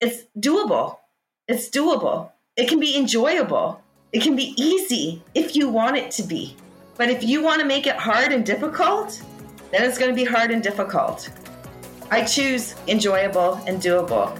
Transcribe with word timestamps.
it's 0.00 0.24
doable. 0.38 0.96
It's 1.48 1.68
doable. 1.68 2.30
It 2.56 2.68
can 2.68 2.78
be 2.78 2.96
enjoyable. 2.96 3.82
It 4.12 4.22
can 4.22 4.36
be 4.36 4.54
easy 4.56 5.22
if 5.34 5.56
you 5.56 5.68
want 5.68 5.96
it 5.96 6.10
to 6.12 6.22
be. 6.22 6.56
But 6.96 7.10
if 7.10 7.22
you 7.22 7.42
want 7.42 7.60
to 7.60 7.66
make 7.66 7.86
it 7.86 7.96
hard 7.96 8.32
and 8.32 8.44
difficult, 8.44 9.20
then 9.70 9.82
it's 9.82 9.98
going 9.98 10.10
to 10.10 10.14
be 10.14 10.24
hard 10.24 10.50
and 10.50 10.62
difficult. 10.62 11.30
I 12.10 12.24
choose 12.24 12.74
enjoyable 12.86 13.54
and 13.66 13.80
doable. 13.80 14.36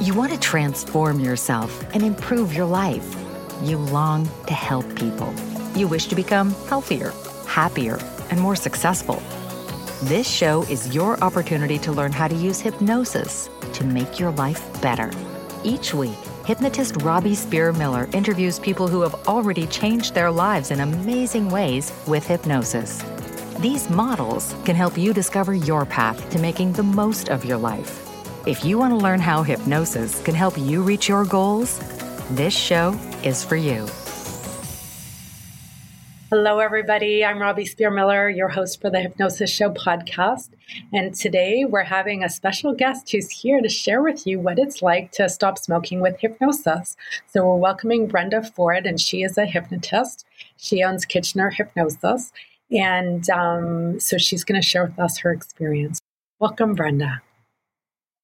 You 0.00 0.14
want 0.14 0.32
to 0.32 0.38
transform 0.38 1.20
yourself 1.20 1.84
and 1.94 2.02
improve 2.02 2.52
your 2.52 2.66
life. 2.66 3.16
You 3.62 3.78
long 3.78 4.28
to 4.46 4.54
help 4.54 4.86
people. 4.96 5.32
You 5.74 5.88
wish 5.88 6.06
to 6.06 6.14
become 6.14 6.52
healthier, 6.68 7.12
happier, 7.46 7.98
and 8.30 8.40
more 8.40 8.56
successful. 8.56 9.22
This 10.04 10.28
show 10.28 10.62
is 10.64 10.94
your 10.94 11.22
opportunity 11.22 11.78
to 11.78 11.92
learn 11.92 12.12
how 12.12 12.28
to 12.28 12.34
use 12.34 12.60
hypnosis 12.60 13.48
to 13.72 13.84
make 13.84 14.20
your 14.20 14.30
life 14.32 14.80
better. 14.80 15.10
Each 15.64 15.94
week, 15.94 16.18
hypnotist 16.44 17.02
Robbie 17.02 17.34
Spear 17.34 17.72
Miller 17.72 18.08
interviews 18.12 18.58
people 18.58 18.88
who 18.88 19.00
have 19.00 19.14
already 19.26 19.66
changed 19.66 20.14
their 20.14 20.30
lives 20.30 20.70
in 20.70 20.80
amazing 20.80 21.48
ways 21.48 21.92
with 22.06 22.26
hypnosis. 22.26 23.02
These 23.60 23.88
models 23.90 24.54
can 24.64 24.74
help 24.74 24.98
you 24.98 25.12
discover 25.12 25.54
your 25.54 25.86
path 25.86 26.28
to 26.30 26.38
making 26.38 26.72
the 26.72 26.82
most 26.82 27.28
of 27.28 27.44
your 27.44 27.58
life. 27.58 28.08
If 28.46 28.64
you 28.64 28.76
want 28.76 28.92
to 28.92 28.96
learn 28.96 29.20
how 29.20 29.44
hypnosis 29.44 30.20
can 30.22 30.34
help 30.34 30.58
you 30.58 30.82
reach 30.82 31.08
your 31.08 31.24
goals, 31.24 31.78
this 32.30 32.54
show 32.54 32.98
is 33.22 33.44
for 33.44 33.56
you. 33.56 33.86
Hello, 36.34 36.60
everybody. 36.60 37.22
I'm 37.22 37.42
Robbie 37.42 37.66
Spear-Miller, 37.66 38.30
your 38.30 38.48
host 38.48 38.80
for 38.80 38.88
the 38.88 39.02
Hypnosis 39.02 39.50
Show 39.50 39.68
podcast. 39.68 40.48
And 40.90 41.14
today 41.14 41.66
we're 41.66 41.82
having 41.82 42.24
a 42.24 42.30
special 42.30 42.72
guest 42.72 43.12
who's 43.12 43.28
here 43.28 43.60
to 43.60 43.68
share 43.68 44.00
with 44.00 44.26
you 44.26 44.40
what 44.40 44.58
it's 44.58 44.80
like 44.80 45.12
to 45.12 45.28
stop 45.28 45.58
smoking 45.58 46.00
with 46.00 46.18
hypnosis. 46.18 46.96
So 47.26 47.44
we're 47.44 47.56
welcoming 47.56 48.06
Brenda 48.06 48.42
Ford, 48.42 48.86
and 48.86 48.98
she 48.98 49.22
is 49.22 49.36
a 49.36 49.44
hypnotist. 49.44 50.24
She 50.56 50.82
owns 50.82 51.04
Kitchener 51.04 51.50
Hypnosis. 51.50 52.32
And 52.70 53.28
um, 53.28 54.00
so 54.00 54.16
she's 54.16 54.42
going 54.42 54.58
to 54.58 54.66
share 54.66 54.86
with 54.86 54.98
us 54.98 55.18
her 55.18 55.32
experience. 55.32 56.00
Welcome, 56.40 56.72
Brenda. 56.74 57.20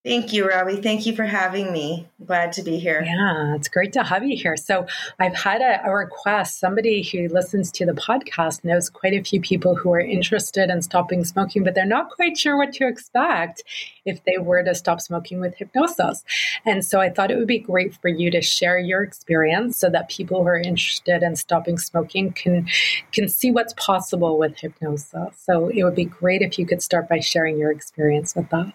Thank 0.05 0.33
you, 0.33 0.49
Robbie. 0.49 0.81
Thank 0.81 1.07
you 1.07 1.17
for 1.17 1.25
having 1.25 1.73
me. 1.73 2.09
Glad 2.25 2.53
to 2.53 2.63
be 2.63 2.79
here. 2.79 3.03
Yeah, 3.05 3.57
it's 3.57 3.69
great 3.69 3.93
to 3.95 4.05
have 4.05 4.23
you 4.23 4.37
here. 4.37 4.57
So, 4.57 4.87
I've 5.19 5.35
had 5.35 5.61
a, 5.61 5.85
a, 5.85 5.93
request. 5.93 6.61
Somebody 6.61 7.03
who 7.03 7.27
listens 7.27 7.73
to 7.73 7.85
the 7.85 7.95
podcast 7.95 8.63
knows 8.63 8.89
quite 8.91 9.13
a 9.13 9.25
few 9.25 9.41
people 9.41 9.75
who 9.75 9.93
are 9.93 10.01
interested 10.01 10.71
in 10.71 10.83
stopping 10.83 11.25
smoking, 11.25 11.65
but 11.65 11.75
they're 11.75 11.85
not 11.85 12.11
quite 12.11 12.39
sure 12.39 12.57
what 12.57 12.73
to 12.75 12.87
expect 12.87 13.65
if 14.05 14.23
they 14.23 14.39
were 14.39 14.63
to 14.63 14.73
stop 14.73 15.01
smoking 15.01 15.41
with 15.41 15.57
hypnosis. 15.57 16.25
And 16.65 16.85
so, 16.85 17.01
I 17.01 17.11
thought 17.11 17.33
it 17.33 17.37
would 17.37 17.49
be 17.49 17.59
great 17.59 17.93
for 17.97 18.09
you 18.09 18.31
to 18.31 18.41
share 18.41 18.79
your 18.79 19.03
experience 19.03 19.79
so 19.79 19.91
that 19.91 20.09
people 20.09 20.43
who 20.43 20.49
are 20.49 20.61
interested 20.61 21.25
in 21.25 21.35
stopping 21.35 21.77
smoking 21.77 22.33
can 22.33 22.69
can 23.11 23.29
see 23.29 23.51
what's 23.51 23.75
possible 23.77 24.39
with 24.39 24.61
hypnosis. 24.61 25.37
So, 25.37 25.69
it 25.69 25.83
would 25.83 25.97
be 25.97 26.05
great 26.05 26.41
if 26.41 26.57
you 26.57 26.67
could 26.67 26.83
start 26.83 27.09
by 27.09 27.19
sharing 27.19 27.59
your 27.59 27.73
experience 27.73 28.37
with 28.37 28.55
us. 28.55 28.73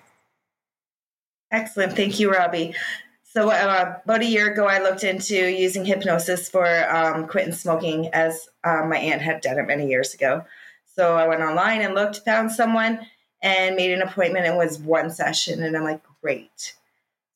Excellent. 1.54 1.96
Thank 1.96 2.20
you, 2.20 2.32
Robbie. 2.32 2.74
So, 3.22 3.52
uh, 3.52 4.00
about 4.04 4.22
a 4.22 4.26
year 4.26 4.52
ago, 4.52 4.66
I 4.66 4.82
looked 4.82 5.04
into 5.04 5.36
using 5.36 5.86
hypnosis 5.86 6.50
for 6.50 6.66
um, 6.90 7.28
quitting 7.28 7.54
smoking 7.54 8.08
as 8.08 8.50
um, 8.64 8.90
my 8.90 8.98
aunt 8.98 9.22
had 9.22 9.42
done 9.42 9.60
it 9.60 9.68
many 9.68 9.88
years 9.88 10.16
ago. 10.16 10.46
So, 10.96 11.16
I 11.16 11.28
went 11.28 11.42
online 11.44 11.82
and 11.82 11.94
looked, 11.94 12.26
found 12.26 12.52
someone, 12.52 13.06
and 13.44 13.76
made 13.76 13.92
an 13.92 14.02
appointment. 14.02 14.48
It 14.48 14.56
was 14.56 14.80
one 14.80 15.12
session, 15.12 15.62
and 15.62 15.78
I'm 15.78 15.84
like, 15.84 16.02
great. 16.24 16.74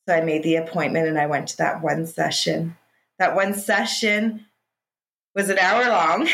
So, 0.08 0.16
I 0.16 0.22
made 0.22 0.42
the 0.42 0.56
appointment 0.56 1.08
and 1.08 1.20
I 1.20 1.28
went 1.28 1.50
to 1.50 1.58
that 1.58 1.84
one 1.84 2.08
session. 2.08 2.76
That 3.20 3.36
one 3.36 3.54
session 3.54 4.48
was 5.36 5.50
an 5.50 5.60
hour 5.60 5.88
long, 5.90 6.28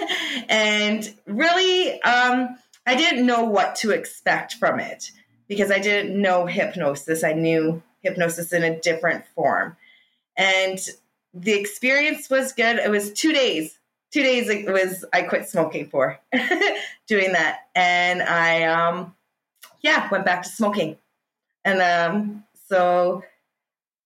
and 0.50 1.10
really, 1.26 2.02
um, 2.02 2.58
I 2.86 2.96
didn't 2.96 3.24
know 3.24 3.44
what 3.44 3.76
to 3.76 3.92
expect 3.92 4.54
from 4.54 4.78
it 4.78 5.10
because 5.50 5.72
I 5.72 5.80
didn't 5.80 6.16
know 6.18 6.46
hypnosis. 6.46 7.24
I 7.24 7.32
knew 7.32 7.82
hypnosis 8.02 8.52
in 8.52 8.62
a 8.62 8.78
different 8.78 9.26
form. 9.34 9.76
And 10.36 10.78
the 11.34 11.52
experience 11.52 12.30
was 12.30 12.52
good. 12.52 12.78
It 12.78 12.88
was 12.88 13.12
two 13.12 13.32
days. 13.32 13.76
Two 14.12 14.22
days 14.22 14.48
it 14.48 14.72
was 14.72 15.04
I 15.12 15.22
quit 15.22 15.48
smoking 15.48 15.88
for 15.88 16.20
doing 17.08 17.32
that. 17.32 17.68
And 17.74 18.22
I 18.22 18.62
um 18.62 19.14
yeah, 19.82 20.08
went 20.10 20.24
back 20.24 20.44
to 20.44 20.48
smoking. 20.48 20.96
And 21.64 21.82
um 21.82 22.44
so 22.68 23.24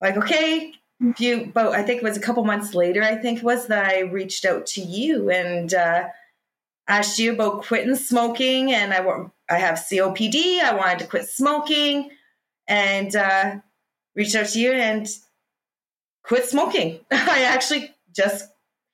like 0.00 0.16
okay, 0.16 0.72
you 1.18 1.50
but 1.52 1.72
I 1.72 1.82
think 1.82 1.98
it 1.98 2.04
was 2.04 2.16
a 2.16 2.20
couple 2.20 2.42
months 2.44 2.74
later, 2.74 3.02
I 3.02 3.16
think 3.16 3.42
was 3.42 3.66
that 3.66 3.84
I 3.84 4.00
reached 4.00 4.46
out 4.46 4.64
to 4.68 4.80
you 4.80 5.30
and 5.30 5.74
uh 5.74 6.08
asked 6.86 7.18
you 7.18 7.32
about 7.32 7.64
quitting 7.64 7.96
smoking 7.96 8.72
and 8.72 8.92
I 8.92 9.00
I 9.48 9.58
have 9.58 9.76
COPD. 9.76 10.60
I 10.60 10.74
wanted 10.74 11.00
to 11.00 11.06
quit 11.06 11.28
smoking 11.28 12.10
and 12.66 13.14
uh, 13.14 13.56
reached 14.14 14.34
out 14.34 14.46
to 14.48 14.60
you 14.60 14.72
and 14.72 15.08
quit 16.22 16.44
smoking. 16.46 17.00
I 17.10 17.42
actually 17.42 17.94
just 18.14 18.48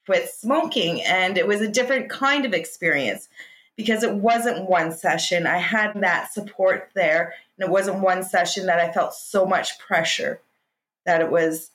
quit 0.06 0.28
smoking 0.28 1.02
and 1.02 1.36
it 1.38 1.46
was 1.46 1.60
a 1.60 1.68
different 1.68 2.10
kind 2.10 2.44
of 2.44 2.54
experience 2.54 3.28
because 3.76 4.02
it 4.02 4.14
wasn't 4.14 4.68
one 4.68 4.92
session. 4.92 5.46
I 5.46 5.58
had 5.58 6.00
that 6.00 6.32
support 6.32 6.90
there 6.94 7.34
and 7.58 7.68
it 7.68 7.72
wasn't 7.72 8.00
one 8.00 8.22
session 8.22 8.66
that 8.66 8.80
I 8.80 8.92
felt 8.92 9.14
so 9.14 9.46
much 9.46 9.78
pressure 9.78 10.40
that 11.06 11.20
it 11.20 11.30
was 11.30 11.70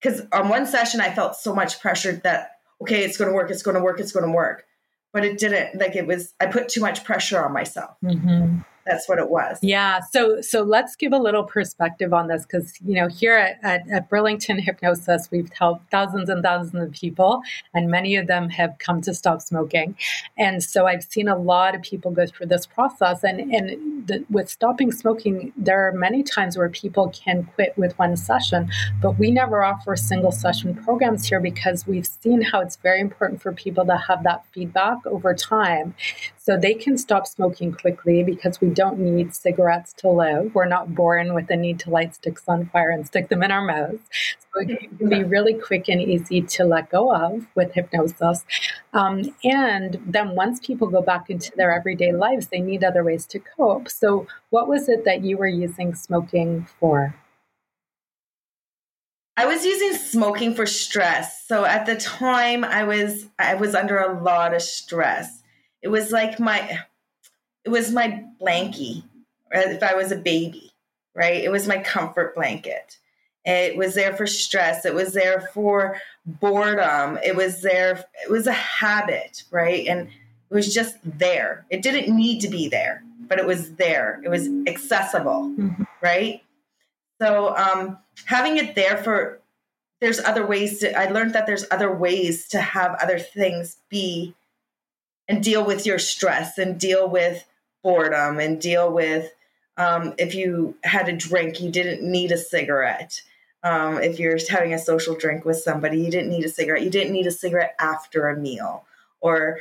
because 0.00 0.22
on 0.32 0.48
one 0.48 0.66
session 0.66 1.00
I 1.00 1.14
felt 1.14 1.36
so 1.36 1.54
much 1.54 1.80
pressure 1.80 2.12
that 2.24 2.52
okay, 2.80 3.04
it's 3.04 3.16
going 3.16 3.30
to 3.30 3.34
work, 3.34 3.50
it's 3.50 3.62
going 3.62 3.76
to 3.76 3.82
work, 3.82 4.00
it's 4.00 4.12
going 4.12 4.26
to 4.26 4.32
work 4.32 4.66
but 5.14 5.24
it 5.24 5.38
didn't 5.38 5.80
like 5.80 5.96
it 5.96 6.06
was 6.06 6.34
i 6.40 6.46
put 6.46 6.68
too 6.68 6.82
much 6.82 7.04
pressure 7.04 7.42
on 7.42 7.52
myself. 7.52 7.96
Mm-hmm 8.04 8.58
that's 8.86 9.08
what 9.08 9.18
it 9.18 9.30
was. 9.30 9.58
Yeah. 9.62 10.00
So 10.00 10.40
so 10.40 10.62
let's 10.62 10.96
give 10.96 11.12
a 11.12 11.18
little 11.18 11.44
perspective 11.44 12.12
on 12.12 12.28
this 12.28 12.44
because 12.44 12.74
you 12.84 12.94
know 12.94 13.08
here 13.08 13.34
at, 13.34 13.58
at, 13.62 13.88
at, 13.90 14.08
Burlington 14.08 14.58
Hypnosis 14.58 15.30
we've 15.30 15.50
helped 15.52 15.90
thousands 15.90 16.28
and 16.28 16.42
thousands 16.42 16.82
of 16.82 16.92
people, 16.92 17.42
and 17.72 17.90
many 17.90 18.16
of 18.16 18.26
them 18.26 18.48
have 18.50 18.76
come 18.78 19.00
to 19.02 19.14
stop 19.14 19.40
smoking. 19.40 19.96
And 20.36 20.62
so 20.62 20.86
I've 20.86 21.04
seen 21.04 21.28
a 21.28 21.36
lot 21.36 21.74
of 21.74 21.82
people 21.82 22.10
go 22.10 22.26
through 22.26 22.46
this 22.46 22.66
process. 22.66 23.24
And 23.24 23.40
and 23.52 24.06
the, 24.06 24.24
with 24.30 24.48
stopping 24.50 24.92
smoking, 24.92 25.52
there 25.56 25.88
are 25.88 25.92
many 25.92 26.22
times 26.22 26.56
where 26.56 26.68
people 26.68 27.08
can 27.10 27.48
quit 27.54 27.76
with 27.78 27.98
one 27.98 28.16
session, 28.16 28.70
but 29.00 29.18
we 29.18 29.30
never 29.30 29.64
offer 29.64 29.96
single 29.96 30.32
session 30.32 30.74
programs 30.74 31.26
here 31.26 31.40
because 31.40 31.86
we've 31.86 32.06
seen 32.06 32.42
how 32.42 32.60
it's 32.60 32.76
very 32.76 33.00
important 33.00 33.40
for 33.40 33.52
people 33.52 33.84
to 33.86 33.96
have 33.96 34.22
that 34.24 34.44
feedback 34.52 34.98
over 35.06 35.34
time, 35.34 35.94
so 36.44 36.58
they 36.58 36.74
can 36.74 36.98
stop 36.98 37.26
smoking 37.26 37.72
quickly 37.72 38.22
because 38.22 38.60
we 38.60 38.68
don't 38.68 38.98
need 38.98 39.34
cigarettes 39.34 39.94
to 39.94 40.10
live. 40.10 40.54
We're 40.54 40.66
not 40.66 40.94
born 40.94 41.32
with 41.32 41.46
the 41.46 41.56
need 41.56 41.78
to 41.80 41.90
light 41.90 42.14
sticks 42.14 42.42
on 42.46 42.66
fire 42.66 42.90
and 42.90 43.06
stick 43.06 43.30
them 43.30 43.42
in 43.42 43.50
our 43.50 43.64
mouths. 43.64 44.02
So 44.52 44.60
it 44.60 44.98
can 44.98 45.08
be 45.08 45.24
really 45.24 45.54
quick 45.54 45.88
and 45.88 46.02
easy 46.02 46.42
to 46.42 46.64
let 46.64 46.90
go 46.90 47.14
of 47.14 47.46
with 47.54 47.72
hypnosis. 47.72 48.44
Um, 48.92 49.34
and 49.42 49.98
then 50.06 50.34
once 50.34 50.60
people 50.60 50.88
go 50.88 51.00
back 51.00 51.30
into 51.30 51.50
their 51.56 51.72
everyday 51.74 52.12
lives, 52.12 52.48
they 52.48 52.60
need 52.60 52.84
other 52.84 53.02
ways 53.02 53.24
to 53.28 53.38
cope. 53.38 53.88
So, 53.88 54.26
what 54.50 54.68
was 54.68 54.86
it 54.90 55.06
that 55.06 55.24
you 55.24 55.38
were 55.38 55.46
using 55.46 55.94
smoking 55.94 56.68
for? 56.78 57.14
I 59.38 59.46
was 59.46 59.64
using 59.64 59.94
smoking 59.94 60.54
for 60.54 60.66
stress. 60.66 61.46
So 61.46 61.64
at 61.64 61.86
the 61.86 61.96
time 61.96 62.64
I 62.64 62.84
was 62.84 63.26
I 63.38 63.54
was 63.54 63.74
under 63.74 63.98
a 63.98 64.22
lot 64.22 64.52
of 64.52 64.60
stress. 64.60 65.40
It 65.84 65.88
was 65.88 66.10
like 66.10 66.40
my 66.40 66.80
it 67.64 67.68
was 67.68 67.92
my 67.92 68.24
blankie 68.40 69.04
if 69.52 69.82
I 69.82 69.94
was 69.94 70.10
a 70.10 70.16
baby, 70.16 70.72
right? 71.14 71.44
It 71.44 71.52
was 71.52 71.68
my 71.68 71.78
comfort 71.78 72.34
blanket. 72.34 72.96
It 73.44 73.76
was 73.76 73.94
there 73.94 74.16
for 74.16 74.26
stress. 74.26 74.86
It 74.86 74.94
was 74.94 75.12
there 75.12 75.42
for 75.52 76.00
boredom. 76.24 77.18
It 77.22 77.36
was 77.36 77.60
there. 77.60 78.02
It 78.24 78.30
was 78.30 78.46
a 78.46 78.52
habit, 78.52 79.44
right? 79.50 79.86
And 79.86 80.08
it 80.08 80.54
was 80.54 80.72
just 80.72 80.96
there. 81.04 81.66
It 81.68 81.82
didn't 81.82 82.14
need 82.16 82.40
to 82.40 82.48
be 82.48 82.68
there, 82.68 83.04
but 83.28 83.38
it 83.38 83.46
was 83.46 83.74
there. 83.74 84.22
It 84.24 84.30
was 84.30 84.48
accessible, 84.66 85.52
mm-hmm. 85.58 85.82
right? 86.00 86.42
So 87.20 87.54
um, 87.56 87.98
having 88.24 88.56
it 88.56 88.74
there 88.74 88.96
for 88.96 89.38
there's 90.00 90.20
other 90.20 90.46
ways 90.46 90.78
to. 90.78 90.98
I 90.98 91.10
learned 91.10 91.34
that 91.34 91.46
there's 91.46 91.66
other 91.70 91.94
ways 91.94 92.48
to 92.48 92.60
have 92.60 92.96
other 93.02 93.18
things 93.18 93.76
be 93.90 94.34
and 95.28 95.42
deal 95.42 95.64
with 95.64 95.86
your 95.86 95.98
stress 95.98 96.58
and 96.58 96.78
deal 96.78 97.08
with 97.08 97.44
boredom 97.82 98.38
and 98.38 98.60
deal 98.60 98.92
with 98.92 99.30
um, 99.76 100.14
if 100.18 100.34
you 100.34 100.76
had 100.84 101.08
a 101.08 101.16
drink, 101.16 101.60
you 101.60 101.70
didn't 101.70 102.02
need 102.08 102.30
a 102.30 102.38
cigarette. 102.38 103.22
Um, 103.62 104.00
if 104.02 104.18
you're 104.18 104.38
having 104.48 104.74
a 104.74 104.78
social 104.78 105.16
drink 105.16 105.44
with 105.44 105.56
somebody, 105.58 105.98
you 105.98 106.10
didn't 106.10 106.28
need 106.28 106.44
a 106.44 106.48
cigarette. 106.48 106.82
You 106.82 106.90
didn't 106.90 107.12
need 107.12 107.26
a 107.26 107.32
cigarette 107.32 107.74
after 107.78 108.28
a 108.28 108.36
meal 108.36 108.84
or 109.20 109.58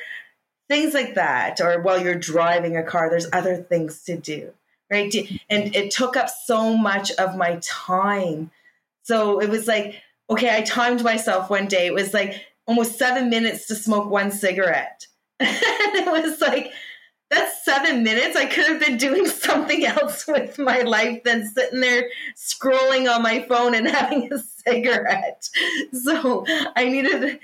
things 0.67 0.93
like 0.93 1.15
that. 1.15 1.61
Or 1.61 1.81
while 1.81 2.01
you're 2.01 2.15
driving 2.15 2.77
a 2.77 2.83
car, 2.83 3.09
there's 3.09 3.27
other 3.33 3.55
things 3.57 4.03
to 4.03 4.17
do. 4.17 4.51
right? 4.91 5.13
And 5.49 5.75
it 5.75 5.91
took 5.91 6.15
up 6.15 6.29
so 6.29 6.77
much 6.77 7.11
of 7.13 7.35
my 7.35 7.59
time. 7.63 8.51
So 9.03 9.39
it 9.41 9.49
was 9.49 9.67
like, 9.67 10.01
okay, 10.29 10.55
I 10.55 10.61
timed 10.61 11.03
myself 11.03 11.49
one 11.49 11.67
day. 11.67 11.87
It 11.87 11.93
was 11.93 12.13
like 12.13 12.45
almost 12.67 12.97
seven 12.97 13.29
minutes 13.29 13.67
to 13.67 13.75
smoke 13.75 14.09
one 14.09 14.31
cigarette. 14.31 15.07
and 15.45 15.95
it 15.95 16.11
was 16.11 16.41
like, 16.41 16.71
that's 17.29 17.65
seven 17.65 18.03
minutes. 18.03 18.35
I 18.35 18.45
could 18.45 18.67
have 18.67 18.79
been 18.79 18.97
doing 18.97 19.25
something 19.27 19.85
else 19.85 20.27
with 20.27 20.59
my 20.59 20.81
life 20.81 21.23
than 21.23 21.47
sitting 21.47 21.79
there 21.79 22.09
scrolling 22.35 23.13
on 23.13 23.23
my 23.23 23.41
phone 23.43 23.73
and 23.73 23.87
having 23.99 24.31
a 24.31 24.39
cigarette. 24.39 25.49
So 25.93 26.45
I 26.75 26.85
needed 26.85 27.39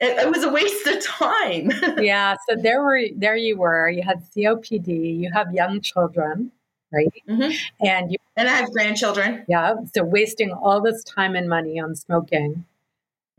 it, 0.00 0.18
it 0.18 0.30
was 0.30 0.42
a 0.42 0.50
waste 0.50 0.86
of 0.86 1.04
time. 1.04 1.70
yeah. 2.02 2.36
So 2.48 2.56
there 2.56 2.82
were 2.82 3.02
there 3.14 3.36
you 3.36 3.56
were. 3.56 3.88
You 3.88 4.02
had 4.02 4.22
COPD. 4.34 5.18
You 5.18 5.30
have 5.32 5.52
young 5.52 5.80
children, 5.80 6.52
right? 6.90 7.12
Mm-hmm. 7.28 7.86
And 7.86 8.10
you 8.12 8.18
and 8.36 8.48
I 8.48 8.52
have 8.52 8.70
grandchildren. 8.72 9.44
Yeah. 9.46 9.74
So 9.94 10.02
wasting 10.02 10.52
all 10.52 10.80
this 10.80 11.04
time 11.04 11.34
and 11.34 11.48
money 11.48 11.78
on 11.78 11.94
smoking 11.94 12.64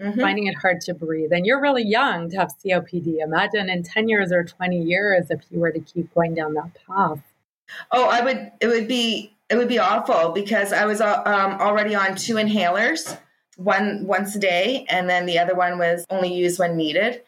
mm-hmm. 0.02 0.20
finding 0.20 0.48
it 0.48 0.56
hard 0.56 0.82
to 0.82 0.94
breathe. 0.94 1.32
And 1.32 1.46
you're 1.46 1.62
really 1.62 1.84
young 1.84 2.30
to 2.30 2.38
have 2.38 2.54
COPD. 2.64 3.20
Imagine 3.20 3.70
in 3.70 3.84
10 3.84 4.10
years 4.10 4.32
or 4.32 4.44
20 4.44 4.82
years 4.82 5.30
if 5.30 5.42
you 5.50 5.60
were 5.60 5.72
to 5.72 5.80
keep 5.80 6.14
going 6.14 6.34
down 6.34 6.54
that 6.56 6.72
path. 6.88 7.20
Oh, 7.92 8.10
I 8.10 8.22
would, 8.22 8.52
it 8.60 8.68
would 8.68 8.88
be, 8.88 9.36
it 9.50 9.56
would 9.56 9.70
be 9.70 9.80
awful 9.80 10.32
because 10.32 10.74
I 10.74 10.86
was 10.86 11.02
uh, 11.02 11.22
um, 11.26 11.60
already 11.62 11.96
on 11.96 12.16
two 12.16 12.36
inhalers, 12.36 13.18
one 13.58 14.06
once 14.06 14.36
a 14.36 14.40
day, 14.40 14.86
and 14.90 15.10
then 15.10 15.26
the 15.26 15.40
other 15.40 15.56
one 15.56 15.78
was 15.78 16.06
only 16.10 16.34
used 16.34 16.60
when 16.60 16.76
needed. 16.76 17.22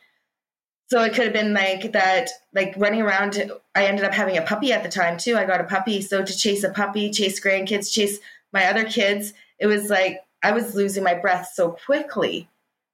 So 0.89 1.01
it 1.01 1.13
could 1.13 1.23
have 1.23 1.33
been 1.33 1.53
like 1.53 1.93
that, 1.93 2.29
like 2.53 2.73
running 2.77 3.01
around. 3.01 3.51
I 3.73 3.85
ended 3.85 4.05
up 4.05 4.13
having 4.13 4.37
a 4.37 4.41
puppy 4.41 4.71
at 4.73 4.83
the 4.83 4.89
time 4.89 5.17
too. 5.17 5.37
I 5.37 5.45
got 5.45 5.61
a 5.61 5.65
puppy. 5.65 6.01
So 6.01 6.23
to 6.23 6.37
chase 6.37 6.63
a 6.63 6.69
puppy, 6.69 7.09
chase 7.09 7.39
grandkids, 7.39 7.91
chase 7.91 8.19
my 8.51 8.65
other 8.65 8.85
kids, 8.85 9.33
it 9.59 9.67
was 9.67 9.89
like 9.89 10.19
I 10.43 10.51
was 10.51 10.75
losing 10.75 11.03
my 11.03 11.13
breath 11.13 11.51
so 11.53 11.71
quickly 11.71 12.49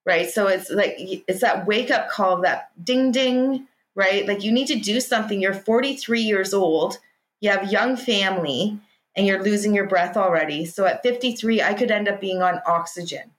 right? 0.10 0.28
So 0.28 0.48
it's 0.48 0.72
like 0.72 0.96
it's 0.98 1.42
that 1.42 1.68
wake 1.68 1.92
up 1.92 2.10
call, 2.10 2.42
that 2.42 2.72
ding 2.84 3.12
ding, 3.12 3.68
right? 3.94 4.28
Like 4.28 4.44
you 4.44 4.52
need 4.52 4.66
to 4.68 4.80
do 4.80 5.00
something. 5.00 5.40
You're 5.40 5.54
43 5.54 6.20
years 6.20 6.52
old, 6.52 6.98
you 7.42 7.52
have 7.52 7.72
young 7.72 7.96
family, 7.96 8.80
and 9.16 9.28
you're 9.28 9.44
losing 9.44 9.76
your 9.76 9.86
breath 9.86 10.18
already. 10.18 10.66
So 10.66 10.86
at 10.86 11.04
53, 11.04 11.62
I 11.62 11.76
could 11.76 11.92
end 11.92 12.08
up 12.08 12.20
being 12.20 12.42
on 12.42 12.60
oxygen, 12.66 13.30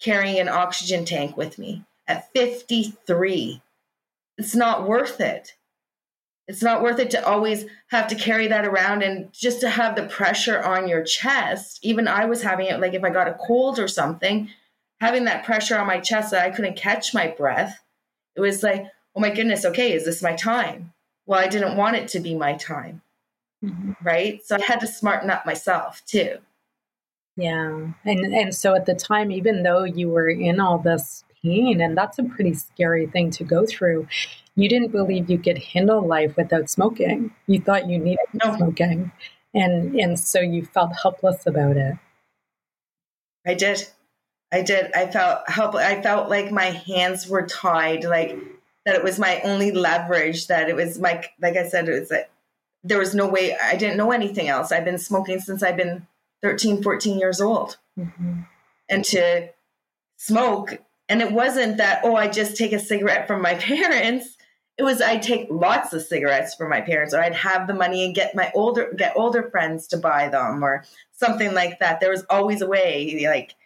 carrying 0.00 0.40
an 0.40 0.48
oxygen 0.48 1.04
tank 1.04 1.36
with 1.36 1.58
me. 1.58 1.84
At 2.08 2.32
53, 2.32 3.60
it's 4.38 4.54
not 4.54 4.88
worth 4.88 5.20
it. 5.20 5.56
It's 6.48 6.62
not 6.62 6.82
worth 6.82 7.00
it 7.00 7.10
to 7.10 7.26
always 7.26 7.66
have 7.88 8.06
to 8.08 8.14
carry 8.14 8.46
that 8.46 8.64
around 8.64 9.02
and 9.02 9.30
just 9.32 9.60
to 9.60 9.68
have 9.68 9.94
the 9.94 10.06
pressure 10.06 10.62
on 10.62 10.88
your 10.88 11.02
chest. 11.02 11.80
Even 11.82 12.08
I 12.08 12.24
was 12.24 12.40
having 12.40 12.66
it, 12.66 12.80
like 12.80 12.94
if 12.94 13.04
I 13.04 13.10
got 13.10 13.28
a 13.28 13.34
cold 13.34 13.78
or 13.78 13.88
something, 13.88 14.48
having 15.00 15.24
that 15.24 15.44
pressure 15.44 15.78
on 15.78 15.86
my 15.86 16.00
chest 16.00 16.30
that 16.30 16.44
I 16.44 16.50
couldn't 16.50 16.76
catch 16.76 17.14
my 17.14 17.28
breath, 17.28 17.82
it 18.34 18.40
was 18.40 18.62
like, 18.62 18.84
oh 19.14 19.20
my 19.20 19.30
goodness, 19.30 19.64
okay, 19.64 19.92
is 19.92 20.04
this 20.04 20.22
my 20.22 20.34
time? 20.34 20.92
Well, 21.26 21.40
I 21.40 21.48
didn't 21.48 21.76
want 21.76 21.96
it 21.96 22.08
to 22.08 22.20
be 22.20 22.34
my 22.34 22.54
time. 22.54 23.02
Mm-hmm. 23.64 23.92
Right. 24.02 24.44
So 24.44 24.56
I 24.56 24.62
had 24.62 24.80
to 24.80 24.86
smarten 24.86 25.30
up 25.30 25.46
myself 25.46 26.02
too. 26.06 26.38
Yeah. 27.36 27.88
And 28.04 28.34
and 28.34 28.54
so 28.54 28.74
at 28.74 28.86
the 28.86 28.94
time, 28.94 29.30
even 29.30 29.62
though 29.62 29.84
you 29.84 30.08
were 30.08 30.28
in 30.28 30.60
all 30.60 30.78
this 30.78 31.24
pain, 31.42 31.80
and 31.80 31.96
that's 31.96 32.18
a 32.18 32.24
pretty 32.24 32.54
scary 32.54 33.06
thing 33.06 33.30
to 33.32 33.44
go 33.44 33.66
through, 33.66 34.08
you 34.54 34.68
didn't 34.68 34.92
believe 34.92 35.30
you 35.30 35.38
could 35.38 35.58
handle 35.58 36.06
life 36.06 36.36
without 36.36 36.70
smoking. 36.70 37.32
You 37.46 37.60
thought 37.60 37.88
you 37.88 37.98
needed 37.98 38.26
no. 38.32 38.56
smoking. 38.56 39.12
And 39.54 39.98
and 39.98 40.18
so 40.18 40.40
you 40.40 40.64
felt 40.64 40.92
helpless 41.02 41.46
about 41.46 41.76
it. 41.76 41.96
I 43.46 43.54
did. 43.54 43.86
I 44.52 44.62
did. 44.62 44.90
I 44.94 45.06
felt 45.06 45.48
help. 45.48 45.74
I 45.74 46.00
felt 46.02 46.28
like 46.28 46.52
my 46.52 46.66
hands 46.66 47.28
were 47.28 47.46
tied, 47.46 48.04
like 48.04 48.38
that 48.84 48.94
it 48.94 49.02
was 49.02 49.18
my 49.18 49.40
only 49.42 49.72
leverage. 49.72 50.46
That 50.46 50.68
it 50.68 50.76
was 50.76 50.98
my, 50.98 51.24
like 51.40 51.56
I 51.56 51.66
said, 51.66 51.88
it 51.88 52.00
was 52.00 52.08
that 52.10 52.30
there 52.84 52.98
was 52.98 53.14
no 53.14 53.26
way. 53.26 53.56
I 53.56 53.76
didn't 53.76 53.96
know 53.96 54.12
anything 54.12 54.48
else. 54.48 54.70
I've 54.70 54.84
been 54.84 54.98
smoking 54.98 55.40
since 55.40 55.62
I've 55.62 55.76
been 55.76 56.06
13, 56.42 56.82
14 56.82 57.18
years 57.18 57.40
old, 57.40 57.76
mm-hmm. 57.98 58.42
and 58.88 59.04
to 59.06 59.48
smoke, 60.16 60.78
and 61.08 61.20
it 61.20 61.32
wasn't 61.32 61.78
that 61.78 62.02
oh, 62.04 62.14
I 62.14 62.28
just 62.28 62.56
take 62.56 62.72
a 62.72 62.78
cigarette 62.78 63.26
from 63.26 63.42
my 63.42 63.54
parents. 63.56 64.36
It 64.78 64.84
was 64.84 65.00
I 65.00 65.16
take 65.16 65.48
lots 65.50 65.92
of 65.92 66.02
cigarettes 66.02 66.54
from 66.54 66.70
my 66.70 66.82
parents, 66.82 67.14
or 67.14 67.20
I'd 67.20 67.34
have 67.34 67.66
the 67.66 67.74
money 67.74 68.04
and 68.04 68.14
get 68.14 68.36
my 68.36 68.52
older 68.54 68.92
get 68.96 69.16
older 69.16 69.50
friends 69.50 69.88
to 69.88 69.96
buy 69.96 70.28
them, 70.28 70.62
or 70.62 70.84
something 71.12 71.52
like 71.52 71.80
that. 71.80 71.98
There 71.98 72.10
was 72.10 72.24
always 72.30 72.62
a 72.62 72.68
way, 72.68 73.26
like 73.28 73.56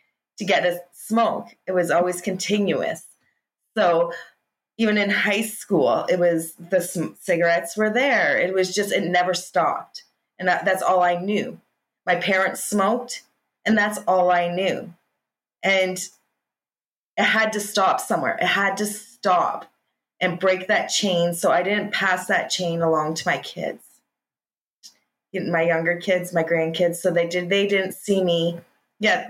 to 0.41 0.45
get 0.47 0.65
a 0.65 0.81
smoke. 0.95 1.55
It 1.67 1.73
was 1.73 1.91
always 1.91 2.23
continuous. 2.23 3.05
So 3.77 4.15
even 4.79 4.97
in 4.97 5.11
high 5.11 5.43
school, 5.43 6.07
it 6.09 6.19
was 6.19 6.55
the 6.55 6.81
cigarettes 7.21 7.77
were 7.77 7.91
there. 7.91 8.39
It 8.39 8.55
was 8.55 8.75
just, 8.75 8.91
it 8.91 9.05
never 9.05 9.35
stopped. 9.35 10.05
And 10.39 10.49
that, 10.49 10.65
that's 10.65 10.81
all 10.83 11.03
I 11.03 11.17
knew. 11.17 11.61
My 12.07 12.15
parents 12.15 12.65
smoked, 12.65 13.23
and 13.67 13.77
that's 13.77 13.99
all 14.09 14.31
I 14.31 14.49
knew. 14.49 14.95
And 15.63 15.99
it 17.19 17.23
had 17.23 17.53
to 17.53 17.61
stop 17.61 18.01
somewhere. 18.01 18.39
It 18.41 18.47
had 18.47 18.79
to 18.79 18.87
stop 18.87 19.71
and 20.23 20.41
break 20.41 20.69
that 20.69 20.87
chain 20.87 21.35
so 21.35 21.51
I 21.51 21.63
didn't 21.63 21.93
pass 21.93 22.29
that 22.29 22.49
chain 22.49 22.81
along 22.81 23.17
to 23.17 23.29
my 23.29 23.37
kids. 23.37 23.83
My 25.35 25.61
younger 25.61 25.97
kids, 25.99 26.33
my 26.33 26.45
grandkids, 26.45 26.97
so 26.97 27.11
they 27.11 27.29
did 27.29 27.51
they 27.51 27.67
didn't 27.67 27.93
see 27.93 28.25
me. 28.25 28.59
Yeah, 28.99 29.29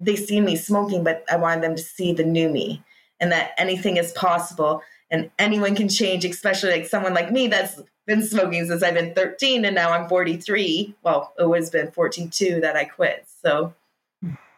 they 0.00 0.16
see 0.16 0.40
me 0.40 0.56
smoking, 0.56 1.04
but 1.04 1.24
I 1.30 1.36
wanted 1.36 1.62
them 1.62 1.76
to 1.76 1.82
see 1.82 2.12
the 2.12 2.24
new 2.24 2.48
me 2.48 2.82
and 3.20 3.30
that 3.32 3.52
anything 3.58 3.96
is 3.96 4.12
possible 4.12 4.82
and 5.10 5.30
anyone 5.38 5.74
can 5.74 5.88
change, 5.88 6.24
especially 6.24 6.70
like 6.70 6.86
someone 6.86 7.14
like 7.14 7.30
me 7.30 7.48
that's 7.48 7.80
been 8.06 8.22
smoking 8.22 8.66
since 8.66 8.82
I've 8.82 8.94
been 8.94 9.14
13 9.14 9.64
and 9.64 9.74
now 9.74 9.92
I'm 9.92 10.08
43. 10.08 10.94
Well, 11.02 11.32
it 11.38 11.48
was 11.48 11.70
been 11.70 11.90
42 11.90 12.60
that 12.60 12.76
I 12.76 12.84
quit. 12.84 13.26
So, 13.42 13.74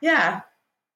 yeah. 0.00 0.42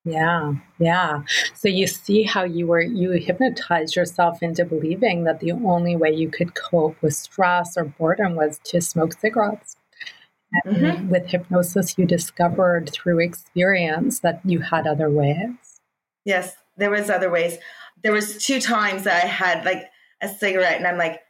Yeah, 0.05 0.55
yeah. 0.79 1.23
So 1.55 1.69
you 1.69 1.89
see 1.89 2.23
how 2.23 2.45
you 2.45 2.69
were 2.69 2.81
you 2.81 3.11
hypnotized 3.13 3.97
yourself 3.97 4.41
into 4.41 4.65
believing 4.65 5.25
that 5.25 5.41
the 5.41 5.51
only 5.51 5.97
way 5.97 6.13
you 6.13 6.31
could 6.31 6.55
cope 6.55 7.01
with 7.03 7.15
stress 7.15 7.77
or 7.77 7.85
boredom 7.85 8.37
was 8.37 8.61
to 8.65 8.81
smoke 8.81 9.15
cigarettes. 9.15 9.77
Mm-hmm. 10.67 11.09
With 11.09 11.27
hypnosis, 11.27 11.99
you 11.99 12.07
discovered 12.07 12.91
through 12.91 13.21
experience 13.21 14.21
that 14.21 14.41
you 14.45 14.61
had 14.61 14.87
other 14.87 15.11
ways. 15.11 15.81
Yes, 16.25 16.57
there 16.77 16.91
was 16.91 17.11
other 17.11 17.31
ways. 17.31 17.59
There 18.03 18.13
was 18.13 18.45
two 18.45 18.61
times 18.61 19.05
that 19.05 19.25
I 19.25 19.27
had 19.27 19.65
like 19.65 19.91
a 20.21 20.29
cigarette, 20.29 20.77
and 20.77 20.87
I'm 20.87 20.99
like, 20.99 21.21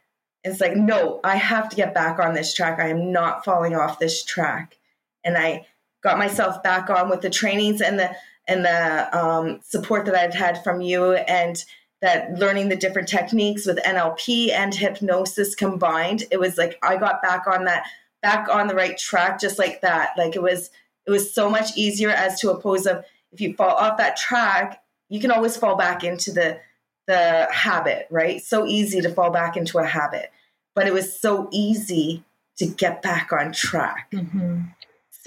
it's 0.43 0.61
like, 0.61 0.75
no, 0.75 1.19
I 1.23 1.35
have 1.35 1.69
to 1.69 1.75
get 1.75 1.93
back 1.93 2.19
on 2.19 2.33
this 2.33 2.53
track. 2.53 2.79
I 2.79 2.89
am 2.89 3.11
not 3.11 3.43
falling 3.43 3.75
off 3.75 3.99
this 3.99 4.23
track. 4.23 4.77
And 5.23 5.37
I 5.37 5.65
got 6.03 6.17
myself 6.17 6.63
back 6.63 6.89
on 6.89 7.09
with 7.09 7.21
the 7.21 7.29
trainings 7.29 7.81
and 7.81 7.99
the 7.99 8.15
and 8.47 8.63
the 8.63 9.17
um, 9.17 9.59
support 9.61 10.05
that 10.05 10.15
I've 10.15 10.33
had 10.33 10.63
from 10.63 10.79
you 10.79 11.13
and 11.13 11.61
that 12.01 12.33
learning 12.37 12.69
the 12.69 12.77
different 12.77 13.09
techniques 13.09 13.65
with 13.65 13.83
NLP 13.83 14.51
and 14.51 14.73
hypnosis 14.73 15.53
combined. 15.53 16.23
It 16.31 16.39
was 16.39 16.57
like 16.57 16.77
I 16.81 16.95
got 16.95 17.21
back 17.21 17.45
on 17.47 17.65
that 17.65 17.83
back 18.27 18.49
on 18.49 18.67
the 18.67 18.75
right 18.75 18.97
track 18.97 19.39
just 19.39 19.57
like 19.57 19.79
that. 19.79 20.09
Like 20.17 20.35
it 20.35 20.41
was 20.41 20.69
it 21.05 21.11
was 21.11 21.33
so 21.33 21.49
much 21.49 21.77
easier 21.77 22.09
as 22.09 22.41
to 22.41 22.51
oppose 22.51 22.85
of 22.85 23.05
if 23.31 23.39
you 23.39 23.53
fall 23.53 23.75
off 23.75 23.97
that 23.99 24.17
track, 24.17 24.83
you 25.07 25.21
can 25.21 25.31
always 25.31 25.55
fall 25.55 25.77
back 25.77 26.03
into 26.03 26.33
the 26.33 26.59
the 27.07 27.47
habit, 27.51 28.05
right? 28.09 28.41
So 28.41 28.65
easy 28.65 28.99
to 28.99 29.09
fall 29.09 29.31
back 29.31 29.55
into 29.55 29.77
a 29.77 29.85
habit. 29.85 30.29
But 30.75 30.87
it 30.87 30.93
was 30.93 31.17
so 31.17 31.47
easy 31.53 32.23
to 32.57 32.65
get 32.65 33.01
back 33.01 33.31
on 33.31 33.53
track. 33.53 34.09
Mm-hmm 34.11 34.61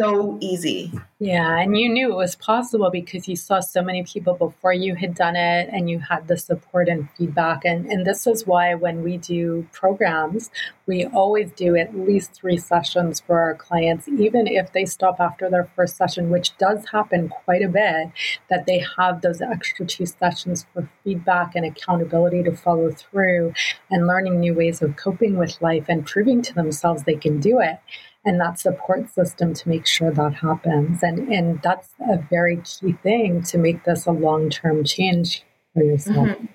so 0.01 0.39
easy. 0.41 0.91
Yeah, 1.19 1.59
and 1.59 1.77
you 1.77 1.91
knew 1.91 2.11
it 2.11 2.17
was 2.17 2.35
possible 2.35 2.89
because 2.91 3.29
you 3.29 3.37
saw 3.37 3.61
so 3.61 3.83
many 3.83 4.03
people 4.03 4.33
before 4.33 4.73
you 4.73 4.95
had 4.95 5.15
done 5.15 5.37
it 5.37 5.69
and 5.71 5.91
you 5.91 5.99
had 5.99 6.27
the 6.27 6.39
support 6.39 6.89
and 6.89 7.11
feedback. 7.11 7.67
And, 7.67 7.85
and 7.85 8.07
this 8.07 8.27
is 8.27 8.47
why 8.47 8.75
when 8.75 9.03
we 9.03 9.19
do 9.19 9.69
programs, 9.73 10.51
we 10.87 11.05
always 11.05 11.53
do 11.53 11.77
at 11.77 11.95
least 11.95 12.33
three 12.33 12.57
sessions 12.57 13.21
for 13.21 13.39
our 13.39 13.55
clients, 13.55 14.09
even 14.09 14.47
if 14.47 14.73
they 14.73 14.87
stop 14.87 15.21
after 15.21 15.51
their 15.51 15.69
first 15.77 15.99
session, 15.99 16.31
which 16.31 16.57
does 16.57 16.89
happen 16.89 17.29
quite 17.29 17.63
a 17.63 17.69
bit, 17.69 18.09
that 18.49 18.65
they 18.65 18.83
have 18.97 19.21
those 19.21 19.43
extra 19.43 19.85
two 19.85 20.07
sessions 20.07 20.65
for 20.73 20.89
feedback 21.05 21.55
and 21.55 21.67
accountability 21.67 22.43
to 22.45 22.57
follow 22.57 22.91
through 22.91 23.53
and 23.91 24.07
learning 24.07 24.41
new 24.41 24.55
ways 24.55 24.81
of 24.81 24.97
coping 24.97 25.37
with 25.37 25.61
life 25.61 25.85
and 25.91 26.07
proving 26.07 26.41
to 26.41 26.55
themselves 26.55 27.03
they 27.03 27.17
can 27.17 27.39
do 27.39 27.61
it 27.61 27.79
and 28.25 28.41
that 28.41 28.59
support 28.59 29.13
system 29.13 29.55
to 29.55 29.69
make 29.69 29.87
sure 29.87 30.11
that 30.11 30.35
happens. 30.35 31.03
And, 31.03 31.29
and 31.33 31.63
that's 31.63 31.95
a 32.01 32.19
very 32.31 32.59
key 32.59 32.93
thing 32.93 33.43
to 33.45 33.59
make 33.59 33.85
this 33.85 34.07
a 34.07 34.13
long 34.13 34.51
term 34.51 34.85
change 34.85 35.43
for 35.75 35.83
yourself. 35.83 36.29
Mm-hmm. 36.29 36.47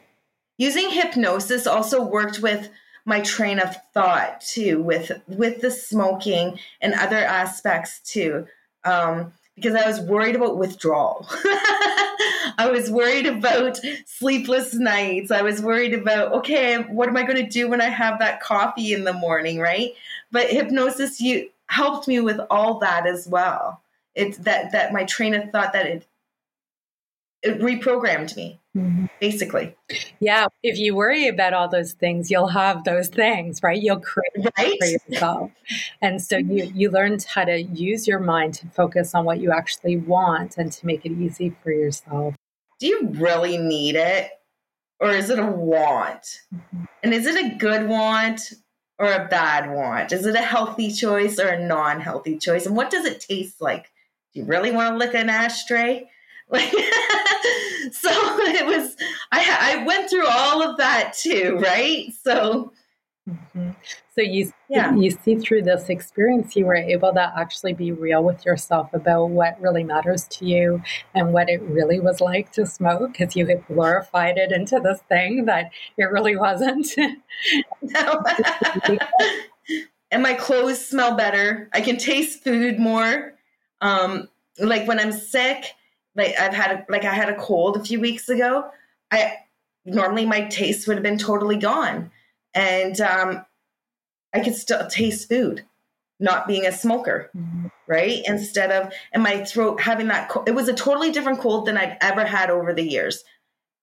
Using 0.58 0.90
hypnosis 0.90 1.68
also 1.68 2.04
worked 2.04 2.40
with 2.40 2.70
my 3.06 3.22
train 3.22 3.60
of 3.60 3.76
thought 3.94 4.42
too 4.42 4.82
with 4.82 5.12
with 5.28 5.62
the 5.62 5.70
smoking 5.70 6.60
and 6.82 6.94
other 6.94 7.18
aspects 7.18 8.00
too. 8.00 8.48
Um, 8.84 9.34
because 9.56 9.74
I 9.74 9.88
was 9.88 10.02
worried 10.02 10.36
about 10.36 10.58
withdrawal. 10.58 11.26
I 12.58 12.70
was 12.72 12.92
worried 12.92 13.26
about 13.26 13.80
sleepless 14.06 14.74
nights. 14.74 15.32
I 15.32 15.42
was 15.42 15.62
worried 15.62 15.94
about, 15.94 16.34
okay, 16.34 16.78
what 16.78 17.08
am 17.08 17.18
I 17.18 17.24
going 17.24 17.44
to 17.44 17.50
do 17.50 17.70
when 17.70 17.82
I 17.82 17.90
have 17.90 18.20
that 18.20 18.42
coffee 18.42 18.94
in 18.94 19.06
the 19.06 19.14
morning, 19.14 19.60
right? 19.60 19.94
But 20.32 20.50
hypnosis 20.50 21.22
you 21.22 21.50
helped 21.68 22.08
me 22.08 22.20
with 22.20 22.40
all 22.50 22.80
that 22.80 23.06
as 23.08 23.28
well. 23.28 23.82
It's 24.14 24.38
that 24.40 24.72
that 24.72 24.94
my 24.94 25.04
train 25.04 25.34
of 25.34 25.52
thought 25.52 25.74
that 25.74 25.86
it 25.86 26.08
it 27.46 27.60
reprogrammed 27.60 28.36
me 28.36 28.60
mm-hmm. 28.76 29.06
basically 29.20 29.76
yeah 30.20 30.48
if 30.64 30.80
you 30.80 30.96
worry 30.96 31.28
about 31.28 31.54
all 31.54 31.70
those 31.70 31.94
things 31.94 32.32
you'll 32.32 32.48
have 32.48 32.84
those 32.84 33.08
things 33.08 33.62
right 33.62 33.82
you'll 33.82 34.00
create 34.00 34.52
right? 34.58 34.76
for 34.80 34.88
yourself 34.88 35.52
and 36.02 36.22
so 36.22 36.38
you 36.38 36.72
you 36.74 36.90
learned 36.90 37.24
how 37.24 37.46
to 37.46 37.62
use 37.62 38.08
your 38.08 38.20
mind 38.20 38.56
to 38.56 38.68
focus 38.68 39.14
on 39.14 39.26
what 39.26 39.40
you 39.40 39.52
actually 39.52 39.96
want 39.96 40.58
and 40.58 40.72
to 40.72 40.86
make 40.86 41.06
it 41.06 41.12
easy 41.12 41.56
for 41.62 41.72
yourself 41.72 42.36
do 42.80 42.88
you 42.88 43.10
really 43.14 43.58
need 43.58 43.96
it 43.96 44.32
or 45.00 45.12
is 45.12 45.30
it 45.30 45.38
a 45.38 45.46
want 45.46 46.42
mm-hmm. 46.54 46.86
and 47.04 47.14
is 47.14 47.28
it 47.28 47.46
a 47.46 47.56
good 47.58 47.88
want 47.88 48.54
or 48.98 49.12
a 49.12 49.28
bad 49.28 49.72
want 49.72 50.12
is 50.12 50.26
it 50.26 50.36
a 50.36 50.42
healthy 50.42 50.92
choice 50.92 51.40
or 51.40 51.48
a 51.48 51.68
non-healthy 51.68 52.38
choice 52.38 52.66
and 52.66 52.76
what 52.76 52.90
does 52.90 53.06
it 53.06 53.20
taste 53.20 53.62
like 53.62 53.92
do 54.34 54.40
you 54.40 54.46
really 54.46 54.72
want 54.72 54.94
to 54.94 54.98
lick 54.98 55.14
an 55.14 55.30
ashtray 55.30 56.10
like, 56.50 56.70
so 57.92 58.10
it 58.12 58.66
was, 58.68 58.96
I, 59.32 59.80
I 59.80 59.84
went 59.84 60.10
through 60.10 60.28
all 60.28 60.62
of 60.62 60.78
that 60.78 61.16
too, 61.18 61.58
right? 61.60 62.14
So, 62.24 62.72
mm-hmm. 63.28 63.72
So 64.16 64.22
you, 64.22 64.52
yeah. 64.70 64.96
you 64.96 65.12
see 65.12 65.36
through 65.36 65.64
this 65.64 65.90
experience, 65.90 66.56
you 66.56 66.66
were 66.66 66.76
able 66.76 67.12
to 67.14 67.34
actually 67.38 67.74
be 67.74 67.92
real 67.92 68.24
with 68.24 68.46
yourself 68.46 68.94
about 68.94 69.30
what 69.30 69.60
really 69.60 69.84
matters 69.84 70.26
to 70.30 70.46
you 70.46 70.82
and 71.14 71.34
what 71.34 71.50
it 71.50 71.62
really 71.64 72.00
was 72.00 72.22
like 72.22 72.52
to 72.54 72.66
smoke 72.66 73.12
because 73.12 73.36
you 73.36 73.46
had 73.46 73.66
glorified 73.68 74.38
it 74.38 74.52
into 74.54 74.80
this 74.80 75.02
thing 75.10 75.46
that 75.46 75.72
it 75.98 76.06
really 76.06 76.38
wasn't. 76.38 76.88
and 80.12 80.24
my 80.24 80.34
clothes 80.34 80.86
smell 80.86 81.16
better. 81.16 81.70
I 81.74 81.82
can 81.82 81.98
taste 81.98 82.44
food 82.44 82.80
more. 82.80 83.34
Um, 83.82 84.30
like 84.60 84.88
when 84.88 85.00
I'm 85.00 85.12
sick, 85.12 85.74
like 86.16 86.40
I've 86.40 86.54
had 86.54 86.72
a, 86.72 86.86
like 86.90 87.04
I 87.04 87.14
had 87.14 87.30
a 87.30 87.36
cold 87.36 87.76
a 87.76 87.84
few 87.84 88.00
weeks 88.00 88.30
ago. 88.30 88.70
I 89.12 89.40
normally 89.84 90.26
my 90.26 90.44
taste 90.46 90.88
would 90.88 90.96
have 90.96 91.04
been 91.04 91.18
totally 91.18 91.58
gone, 91.58 92.12
and 92.54 93.00
um, 93.02 93.46
I 94.36 94.44
could 94.44 94.56
still 94.56 94.88
taste 94.88 95.30
food, 95.30 95.64
not 96.20 96.48
being 96.48 96.66
a 96.66 96.72
smoker, 96.72 97.30
mm-hmm. 97.36 97.68
right? 97.88 98.22
Instead 98.26 98.72
of 98.72 98.94
and 99.14 99.24
my 99.24 99.44
throat 99.44 99.82
having 99.82 100.08
that, 100.08 100.32
it 100.46 100.56
was 100.56 100.68
a 100.68 100.74
totally 100.74 101.12
different 101.12 101.40
cold 101.40 101.66
than 101.66 101.78
I've 101.78 101.98
ever 102.02 102.26
had 102.26 102.50
over 102.50 102.74
the 102.74 102.88
years. 102.88 103.24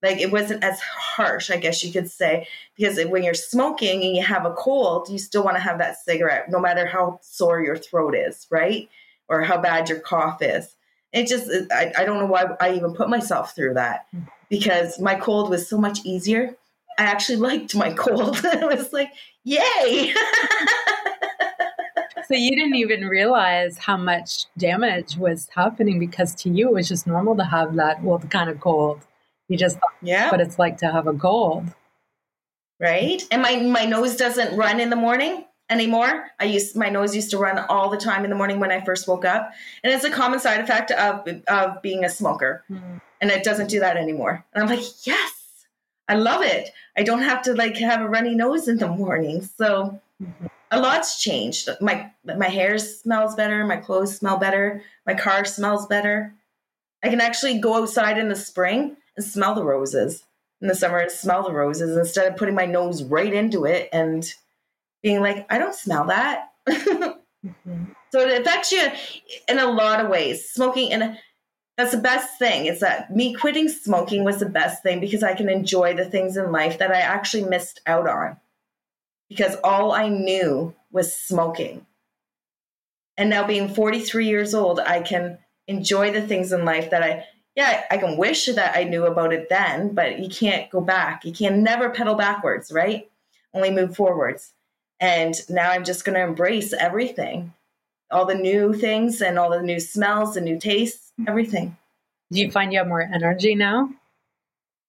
Like 0.03 0.19
it 0.19 0.33
wasn't 0.33 0.65
as 0.65 0.81
harsh, 0.81 1.51
I 1.51 1.59
guess 1.59 1.85
you 1.85 1.93
could 1.93 2.11
say, 2.11 2.49
because 2.77 2.99
when 3.07 3.23
you're 3.23 3.35
smoking 3.35 4.03
and 4.03 4.17
you 4.17 4.23
have 4.23 4.45
a 4.45 4.53
cold, 4.53 5.09
you 5.09 5.19
still 5.19 5.45
want 5.45 5.57
to 5.57 5.63
have 5.63 5.79
that 5.79 6.03
cigarette, 6.05 6.51
no 6.51 6.59
matter 6.59 6.87
how 6.87 7.21
sore 7.23 7.63
your 7.63 7.77
throat 7.77 8.17
is, 8.17 8.47
right? 8.51 8.89
Or 9.29 9.43
how 9.43 9.61
bad 9.61 9.89
your 9.89 10.01
cough 10.01 10.43
is 10.43 10.75
it 11.13 11.27
just 11.27 11.51
I, 11.71 11.93
I 11.97 12.05
don't 12.05 12.19
know 12.19 12.27
why 12.27 12.45
I 12.61 12.75
even 12.75 12.95
put 12.95 13.09
myself 13.09 13.55
through 13.55 13.75
that 13.75 14.07
because 14.49 14.99
my 14.99 15.15
cold 15.15 15.51
was 15.51 15.69
so 15.69 15.79
much 15.79 16.01
easier. 16.05 16.57
I 16.99 17.05
actually 17.05 17.37
liked 17.49 17.75
my 17.75 17.93
cold. 17.93 18.41
it 18.45 18.67
was 18.67 18.93
like, 18.93 19.11
yay. 19.45 20.15
so 22.27 22.35
you 22.35 22.51
didn't 22.57 22.77
even 22.77 23.07
realize 23.07 23.79
how 23.79 23.97
much 23.97 24.47
damage 24.57 25.17
was 25.17 25.49
happening 25.55 25.99
because 25.99 26.35
to 26.37 26.51
you 26.51 26.69
it 26.69 26.75
was 26.75 26.89
just 26.89 27.07
normal 27.07 27.37
to 27.37 27.45
have 27.45 27.75
that 27.77 28.03
well 28.03 28.19
kind 28.19 28.51
of 28.51 28.61
cold. 28.61 29.01
You 29.49 29.59
just 29.59 29.77
thought, 29.77 29.95
yeah, 30.01 30.31
what 30.31 30.41
it's 30.41 30.59
like 30.59 30.79
to 30.79 30.91
have 30.91 31.07
a 31.07 31.15
cold. 31.15 31.67
Right? 32.81 33.23
And 33.31 33.43
my 33.43 33.57
my 33.57 33.85
nose 33.85 34.17
doesn't 34.17 34.57
run 34.57 34.81
in 34.81 34.91
the 34.91 34.97
morning 34.97 35.45
anymore. 35.71 36.31
I 36.41 36.45
used 36.45 36.77
my 36.77 36.89
nose 36.89 37.15
used 37.15 37.31
to 37.31 37.39
run 37.39 37.59
all 37.59 37.91
the 37.91 37.97
time 37.97 38.25
in 38.25 38.31
the 38.31 38.37
morning 38.37 38.61
when 38.61 38.71
I 38.71 38.85
first 38.85 39.09
woke 39.09 39.25
up, 39.25 39.51
and 39.83 39.93
it's 39.93 40.05
a 40.05 40.11
common 40.11 40.41
side 40.41 40.61
effect 40.61 40.91
of 40.93 41.27
of 41.49 41.83
being 41.83 42.05
a 42.05 42.09
smoker. 42.09 42.65
Mm. 42.71 43.01
And 43.21 43.31
it 43.31 43.45
doesn't 43.45 43.69
do 43.69 43.79
that 43.81 43.97
anymore. 43.97 44.45
And 44.53 44.65
I'm 44.65 44.69
like, 44.69 45.07
yes, 45.07 45.42
I 46.09 46.15
love 46.15 46.43
it. 46.43 46.71
I 46.97 47.03
don't 47.03 47.23
have 47.23 47.43
to 47.43 47.55
like 47.55 47.77
have 47.77 48.01
a 48.01 48.09
runny 48.09 48.35
nose 48.35 48.69
in 48.69 48.79
the 48.79 48.89
morning. 48.89 49.43
So 49.43 50.01
mm-hmm. 50.23 50.47
a 50.71 50.81
lot's 50.81 51.23
changed. 51.23 51.69
My 51.81 52.11
my 52.25 52.49
hair 52.49 52.79
smells 52.79 53.35
better. 53.35 53.65
My 53.65 53.77
clothes 53.77 54.17
smell 54.17 54.39
better. 54.39 54.83
My 55.07 55.15
car 55.15 55.45
smells 55.45 55.87
better. 55.87 56.35
I 57.03 57.09
can 57.09 57.21
actually 57.21 57.59
go 57.59 57.83
outside 57.83 58.19
in 58.19 58.29
the 58.29 58.37
spring 58.37 58.97
and 59.17 59.25
smell 59.25 59.55
the 59.55 59.65
roses. 59.65 60.25
In 60.61 60.69
the 60.69 60.77
summer, 60.77 60.99
and 60.99 61.11
smell 61.11 61.43
the 61.43 61.53
roses 61.53 61.97
instead 61.97 62.31
of 62.31 62.37
putting 62.39 62.55
my 62.55 62.67
nose 62.67 63.03
right 63.03 63.33
into 63.33 63.65
it 63.65 63.89
and 63.93 64.33
being 65.03 65.21
like, 65.21 65.45
I 65.51 65.59
don't 65.59 65.75
smell 65.75 66.05
that. 66.05 66.53
mm-hmm. 66.69 67.85
So 68.13 68.21
it 68.21 68.41
affects 68.41 68.71
you 68.71 68.89
in 69.49 69.59
a 69.59 69.67
lot 69.67 69.99
of 69.99 70.09
ways. 70.09 70.49
Smoking, 70.49 70.93
and 70.93 71.19
that's 71.77 71.93
the 71.93 71.99
best 71.99 72.39
thing. 72.39 72.67
Is 72.67 72.81
that 72.81 73.15
me 73.15 73.35
quitting 73.35 73.69
smoking 73.69 74.25
was 74.25 74.39
the 74.39 74.49
best 74.49 74.83
thing 74.83 75.01
because 75.01 75.23
I 75.23 75.35
can 75.35 75.49
enjoy 75.49 75.95
the 75.95 76.05
things 76.05 76.37
in 76.37 76.53
life 76.53 76.79
that 76.79 76.93
I 76.93 77.01
actually 77.01 77.45
missed 77.45 77.81
out 77.87 78.09
on 78.09 78.37
because 79.29 79.57
all 79.65 79.93
I 79.93 80.09
knew 80.09 80.75
was 80.91 81.15
smoking. 81.15 81.87
And 83.17 83.31
now 83.31 83.47
being 83.47 83.69
43 83.69 84.27
years 84.27 84.55
old, 84.55 84.81
I 84.81 85.01
can 85.01 85.39
enjoy 85.67 86.13
the 86.13 86.23
things 86.23 86.53
in 86.53 86.65
life 86.65 86.91
that 86.91 87.03
I 87.03 87.25
yeah, 87.55 87.85
I 87.91 87.99
can 87.99 88.17
wish 88.17 88.47
that 88.47 88.75
I 88.75 88.85
knew 88.85 89.05
about 89.05 89.35
it 89.35 89.51
then, 89.51 89.95
but 89.95 90.19
you 90.19 90.31
can't 90.31 90.71
go 90.71 90.81
back. 90.81 91.23
You 91.27 91.33
can 91.33 91.63
never 91.63 91.91
pedal 91.91 92.15
backwards, 92.15 92.73
right? 92.73 93.11
Only 93.53 93.71
move 93.71 93.95
forwards. 93.95 94.55
And 95.01 95.35
now 95.51 95.71
I'm 95.71 95.85
just 95.85 96.07
going 96.07 96.15
to 96.15 96.25
embrace 96.25 96.73
everything 96.73 97.53
all 98.13 98.27
the 98.27 98.35
new 98.35 98.73
things 98.75 99.21
and 99.21 99.39
all 99.39 99.51
the 99.51 99.63
new 99.63 99.81
smells 99.81 100.37
and 100.37 100.45
new 100.45 100.61
tastes, 100.61 101.12
everything. 101.29 101.77
Do 102.31 102.41
you 102.41 102.51
find 102.51 102.73
you 102.73 102.79
have 102.79 102.89
more 102.89 103.03
energy 103.03 103.55
now? 103.55 103.91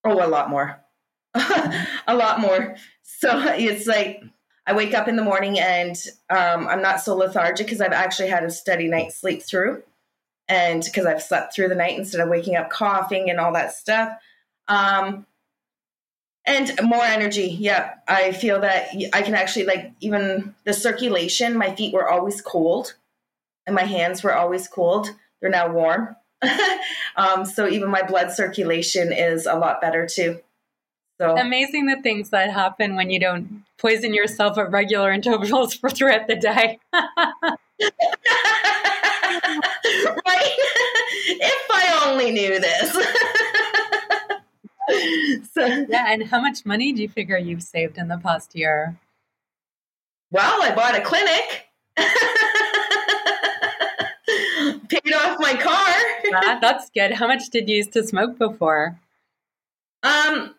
Oh, 0.04 0.26
a 0.26 0.28
lot 0.28 0.50
more. 0.50 0.80
a 1.36 2.16
lot 2.16 2.40
more. 2.40 2.76
So 3.02 3.30
it's 3.48 3.88
like 3.88 4.24
I 4.66 4.74
wake 4.74 4.94
up 4.94 5.08
in 5.08 5.16
the 5.16 5.24
morning 5.24 5.60
and 5.60 5.96
um, 6.30 6.68
I'm 6.68 6.82
not 6.82 7.02
so 7.02 7.16
lethargic 7.16 7.68
because 7.68 7.82
I've 7.82 7.92
actually 7.92 8.30
had 8.30 8.44
a 8.44 8.52
steady 8.52 8.88
night's 8.88 9.16
sleep 9.18 9.44
through. 9.44 9.84
And 10.48 10.84
because 10.84 11.06
I've 11.06 11.24
slept 11.24 11.56
through 11.56 11.70
the 11.70 11.76
night 11.76 11.98
instead 11.98 12.22
of 12.22 12.30
waking 12.30 12.56
up 12.56 12.70
coughing 12.70 13.30
and 13.30 13.40
all 13.40 13.54
that 13.54 13.74
stuff. 13.74 14.18
Um, 14.68 15.26
and 16.46 16.72
more 16.84 17.04
energy 17.04 17.56
yeah 17.60 17.94
i 18.08 18.32
feel 18.32 18.60
that 18.60 18.90
i 19.14 19.22
can 19.22 19.36
actually 19.36 19.66
like 19.66 19.92
even 20.00 20.54
the 20.66 20.74
circulation 20.74 21.58
my 21.58 21.74
feet 21.76 21.94
were 21.94 22.10
always 22.10 22.42
cold 22.42 22.96
and 23.66 23.76
my 23.76 23.84
hands 23.84 24.24
were 24.24 24.36
always 24.36 24.68
cold 24.68 25.10
they're 25.42 25.50
now 25.50 25.72
warm 25.72 26.16
um, 27.16 27.46
so 27.46 27.68
even 27.68 27.90
my 27.90 28.02
blood 28.04 28.32
circulation 28.32 29.12
is 29.12 29.46
a 29.46 29.56
lot 29.56 29.82
better 29.82 30.08
too 30.08 30.40
so 31.20 31.38
amazing 31.38 31.86
the 31.86 32.02
things 32.02 32.30
that 32.30 32.52
happen 32.52 32.96
when 32.96 33.10
you 33.10 33.20
don't 33.20 33.64
poison 33.78 34.14
yourself 34.14 34.58
at 34.58 34.72
regular 34.72 35.12
intervals 35.12 35.74
for 35.74 35.90
throughout 35.92 36.28
the 36.28 36.36
day 36.36 36.80
right 36.94 37.08
if 41.26 41.72
i 41.72 42.10
only 42.10 42.32
knew 42.32 42.60
this 42.60 42.98
so 45.54 45.66
yeah, 45.66 46.12
and 46.12 46.24
how 46.24 46.42
much 46.42 46.66
money 46.66 46.92
do 46.92 47.02
you 47.02 47.10
figure 47.10 47.38
you've 47.38 47.64
saved 47.64 47.98
in 47.98 48.08
the 48.08 48.18
past 48.18 48.56
year? 48.56 48.98
Well, 50.32 50.62
I 50.62 50.74
bought 50.76 50.96
a 50.96 51.02
clinic. 51.02 51.70
Paid 55.02 55.14
off 55.14 55.38
my 55.40 55.56
car. 55.56 56.60
that's 56.62 56.90
good. 56.92 57.12
How 57.14 57.28
much 57.28 57.50
did 57.50 57.70
you 57.70 57.78
use 57.78 57.88
to 57.90 58.04
smoke 58.04 58.38
before? 58.38 59.00
Um, 60.04 60.56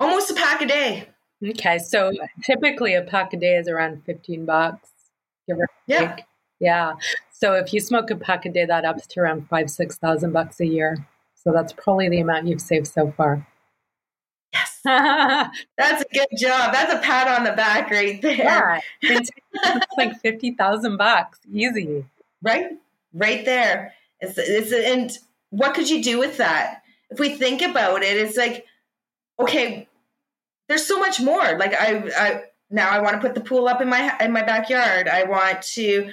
almost 0.00 0.30
a 0.30 0.34
pack 0.34 0.60
a 0.62 0.66
day. 0.66 1.08
Okay, 1.44 1.78
so 1.78 2.12
typically 2.42 2.94
a 2.94 3.02
pack 3.02 3.32
a 3.32 3.36
day 3.36 3.56
is 3.56 3.68
around 3.68 4.02
fifteen 4.04 4.44
bucks. 4.44 4.90
yeah, 5.86 6.16
yeah. 6.60 6.94
So 7.30 7.54
if 7.54 7.72
you 7.72 7.80
smoke 7.80 8.10
a 8.10 8.16
pack 8.16 8.44
a 8.46 8.48
day, 8.48 8.64
that 8.64 8.84
ups 8.84 9.06
to 9.08 9.20
around 9.20 9.48
five 9.48 9.70
six 9.70 9.96
thousand 9.96 10.32
bucks 10.32 10.60
a 10.60 10.66
year. 10.66 11.06
So 11.34 11.52
that's 11.52 11.72
probably 11.72 12.08
the 12.08 12.20
amount 12.20 12.48
you've 12.48 12.60
saved 12.60 12.88
so 12.88 13.12
far. 13.16 13.46
Yes. 14.52 14.80
that's 14.84 16.02
a 16.02 16.06
good 16.12 16.28
job. 16.38 16.72
That's 16.72 16.92
a 16.92 16.98
pat 16.98 17.28
on 17.28 17.44
the 17.44 17.52
back 17.52 17.90
right 17.90 18.20
there. 18.20 18.34
Yeah. 18.34 18.80
It's, 19.02 19.30
like 19.96 20.20
50,000 20.20 20.96
bucks. 20.96 21.40
Easy. 21.52 22.04
Right? 22.42 22.78
Right 23.12 23.44
there. 23.44 23.94
It's, 24.20 24.36
it's, 24.36 24.72
and 24.72 25.10
what 25.50 25.74
could 25.74 25.88
you 25.88 26.02
do 26.02 26.18
with 26.18 26.36
that? 26.38 26.82
If 27.10 27.18
we 27.18 27.30
think 27.30 27.62
about 27.62 28.02
it, 28.02 28.16
it's 28.16 28.36
like, 28.36 28.66
okay, 29.38 29.88
there's 30.68 30.86
so 30.86 30.98
much 30.98 31.20
more. 31.20 31.58
Like 31.58 31.74
I, 31.74 32.10
I, 32.16 32.42
now 32.70 32.90
I 32.90 33.00
want 33.00 33.14
to 33.14 33.20
put 33.20 33.34
the 33.34 33.40
pool 33.40 33.68
up 33.68 33.80
in 33.80 33.88
my 33.88 34.14
in 34.20 34.32
my 34.32 34.42
backyard. 34.42 35.08
I 35.08 35.24
want 35.24 35.62
to 35.74 36.10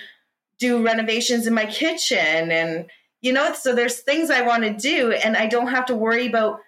do 0.57 0.83
renovations 0.83 1.47
in 1.47 1.53
my 1.53 1.65
kitchen 1.65 2.49
and 2.51 2.85
you 3.21 3.33
know 3.33 3.53
so 3.53 3.75
there's 3.75 3.99
things 3.99 4.29
I 4.29 4.41
want 4.41 4.63
to 4.63 4.71
do 4.71 5.11
and 5.11 5.35
I 5.35 5.47
don't 5.47 5.67
have 5.67 5.85
to 5.87 5.95
worry 5.95 6.27
about 6.27 6.59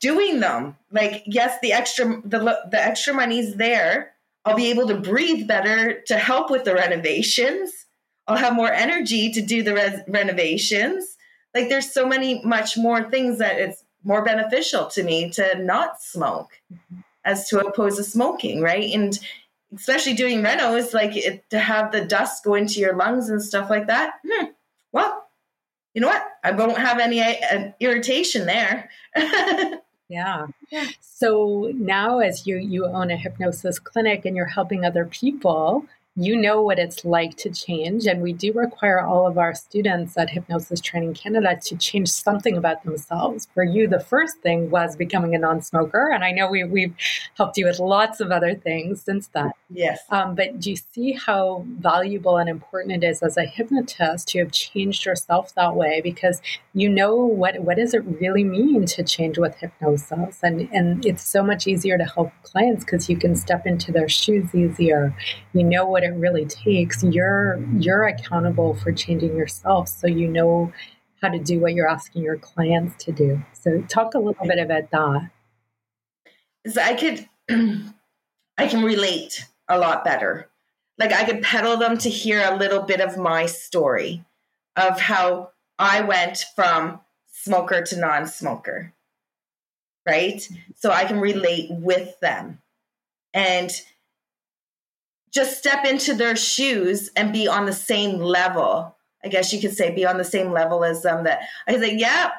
doing 0.00 0.40
them. 0.40 0.76
Like 0.90 1.22
yes, 1.26 1.58
the 1.62 1.72
extra 1.72 2.20
the 2.24 2.38
the 2.70 2.84
extra 2.84 3.14
money's 3.14 3.54
there. 3.54 4.12
I'll 4.44 4.56
be 4.56 4.70
able 4.70 4.88
to 4.88 4.96
breathe 4.96 5.46
better 5.46 6.00
to 6.06 6.16
help 6.16 6.50
with 6.50 6.64
the 6.64 6.74
renovations. 6.74 7.85
I'll 8.26 8.36
have 8.36 8.54
more 8.54 8.72
energy 8.72 9.32
to 9.32 9.40
do 9.40 9.62
the 9.62 9.74
res- 9.74 10.00
renovations. 10.08 11.16
Like 11.54 11.68
there's 11.68 11.92
so 11.92 12.06
many 12.06 12.42
much 12.44 12.76
more 12.76 13.08
things 13.10 13.38
that 13.38 13.58
it's 13.58 13.84
more 14.04 14.24
beneficial 14.24 14.86
to 14.86 15.02
me 15.02 15.30
to 15.30 15.58
not 15.58 16.00
smoke 16.00 16.50
mm-hmm. 16.72 17.00
as 17.24 17.48
to 17.48 17.60
oppose 17.60 17.96
to 17.96 18.04
smoking, 18.04 18.60
right? 18.60 18.92
And 18.92 19.18
especially 19.74 20.14
doing 20.14 20.42
renos, 20.42 20.94
like 20.94 21.16
it, 21.16 21.48
to 21.50 21.58
have 21.58 21.92
the 21.92 22.04
dust 22.04 22.44
go 22.44 22.54
into 22.54 22.80
your 22.80 22.94
lungs 22.94 23.28
and 23.28 23.42
stuff 23.42 23.70
like 23.70 23.86
that. 23.88 24.14
Hmm, 24.26 24.46
well, 24.92 25.26
you 25.94 26.00
know 26.00 26.08
what? 26.08 26.24
I 26.44 26.52
won't 26.52 26.78
have 26.78 26.98
any 26.98 27.20
uh, 27.20 27.72
irritation 27.80 28.46
there. 28.46 28.90
yeah. 30.08 30.46
So 31.00 31.72
now, 31.74 32.18
as 32.18 32.46
you 32.46 32.58
you 32.58 32.86
own 32.86 33.10
a 33.10 33.16
hypnosis 33.16 33.78
clinic 33.78 34.24
and 34.24 34.36
you're 34.36 34.46
helping 34.46 34.84
other 34.84 35.04
people, 35.04 35.86
you 36.16 36.34
know 36.34 36.62
what 36.62 36.78
it's 36.78 37.04
like 37.04 37.36
to 37.36 37.50
change. 37.50 38.06
And 38.06 38.22
we 38.22 38.32
do 38.32 38.52
require 38.54 39.00
all 39.00 39.26
of 39.26 39.36
our 39.36 39.54
students 39.54 40.16
at 40.16 40.30
Hypnosis 40.30 40.80
Training 40.80 41.12
Canada 41.12 41.58
to 41.64 41.76
change 41.76 42.08
something 42.08 42.56
about 42.56 42.82
themselves. 42.84 43.48
For 43.52 43.62
you, 43.62 43.86
the 43.86 44.00
first 44.00 44.38
thing 44.38 44.70
was 44.70 44.96
becoming 44.96 45.34
a 45.34 45.38
non 45.38 45.60
smoker. 45.60 46.10
And 46.10 46.24
I 46.24 46.30
know 46.30 46.48
we, 46.48 46.64
we've 46.64 46.94
helped 47.36 47.58
you 47.58 47.66
with 47.66 47.78
lots 47.78 48.20
of 48.20 48.30
other 48.30 48.54
things 48.54 49.02
since 49.02 49.28
then. 49.28 49.52
Yes. 49.68 50.00
Um, 50.10 50.34
but 50.34 50.58
do 50.58 50.70
you 50.70 50.76
see 50.76 51.12
how 51.12 51.66
valuable 51.80 52.38
and 52.38 52.48
important 52.48 53.02
it 53.02 53.06
is 53.06 53.22
as 53.22 53.36
a 53.36 53.44
hypnotist 53.44 54.28
to 54.28 54.38
have 54.38 54.52
changed 54.52 55.04
yourself 55.04 55.54
that 55.54 55.74
way? 55.74 56.00
Because 56.00 56.40
you 56.72 56.88
know 56.88 57.14
what, 57.14 57.58
what 57.60 57.76
does 57.76 57.92
it 57.92 58.04
really 58.20 58.44
mean 58.44 58.86
to 58.86 59.02
change 59.02 59.36
with 59.36 59.54
hypnosis? 59.56 60.38
And, 60.42 60.68
and 60.72 61.04
it's 61.04 61.24
so 61.24 61.42
much 61.42 61.66
easier 61.66 61.98
to 61.98 62.04
help 62.04 62.32
clients 62.42 62.84
because 62.84 63.10
you 63.10 63.18
can 63.18 63.36
step 63.36 63.66
into 63.66 63.92
their 63.92 64.08
shoes 64.08 64.54
easier. 64.54 65.14
You 65.52 65.64
know 65.64 65.86
what 65.86 66.05
it 66.06 66.14
really 66.16 66.46
takes 66.46 67.02
you're 67.02 67.62
you're 67.78 68.04
accountable 68.04 68.74
for 68.74 68.92
changing 68.92 69.36
yourself 69.36 69.88
so 69.88 70.06
you 70.06 70.28
know 70.28 70.72
how 71.22 71.28
to 71.28 71.38
do 71.38 71.60
what 71.60 71.74
you're 71.74 71.88
asking 71.88 72.22
your 72.22 72.36
clients 72.36 73.02
to 73.04 73.10
do. 73.10 73.42
So 73.52 73.80
talk 73.88 74.14
a 74.14 74.18
little 74.18 74.46
bit 74.46 74.58
about 74.58 74.90
that. 74.90 75.30
So 76.66 76.80
i 76.80 76.94
could 76.94 77.28
i 78.58 78.66
can 78.66 78.82
relate 78.82 79.46
a 79.68 79.78
lot 79.78 80.04
better. 80.04 80.48
Like 80.98 81.12
i 81.12 81.24
could 81.24 81.42
pedal 81.42 81.76
them 81.76 81.98
to 81.98 82.08
hear 82.08 82.42
a 82.44 82.56
little 82.56 82.82
bit 82.82 83.00
of 83.00 83.16
my 83.16 83.46
story 83.46 84.24
of 84.76 85.00
how 85.00 85.50
i 85.78 86.00
went 86.02 86.44
from 86.54 87.00
smoker 87.26 87.82
to 87.82 87.98
non-smoker 87.98 88.92
right? 90.06 90.48
So 90.76 90.90
i 90.92 91.04
can 91.04 91.20
relate 91.20 91.68
with 91.70 92.18
them. 92.20 92.60
And 93.34 93.70
just 95.36 95.58
step 95.58 95.84
into 95.84 96.14
their 96.14 96.34
shoes 96.34 97.10
and 97.14 97.30
be 97.30 97.46
on 97.46 97.66
the 97.66 97.72
same 97.72 98.18
level. 98.18 98.96
I 99.22 99.28
guess 99.28 99.52
you 99.52 99.60
could 99.60 99.76
say 99.76 99.94
be 99.94 100.06
on 100.06 100.16
the 100.16 100.24
same 100.24 100.50
level 100.50 100.82
as 100.82 101.02
them. 101.02 101.24
That 101.24 101.40
I 101.68 101.76
say, 101.76 101.94
yeah, 101.94 102.30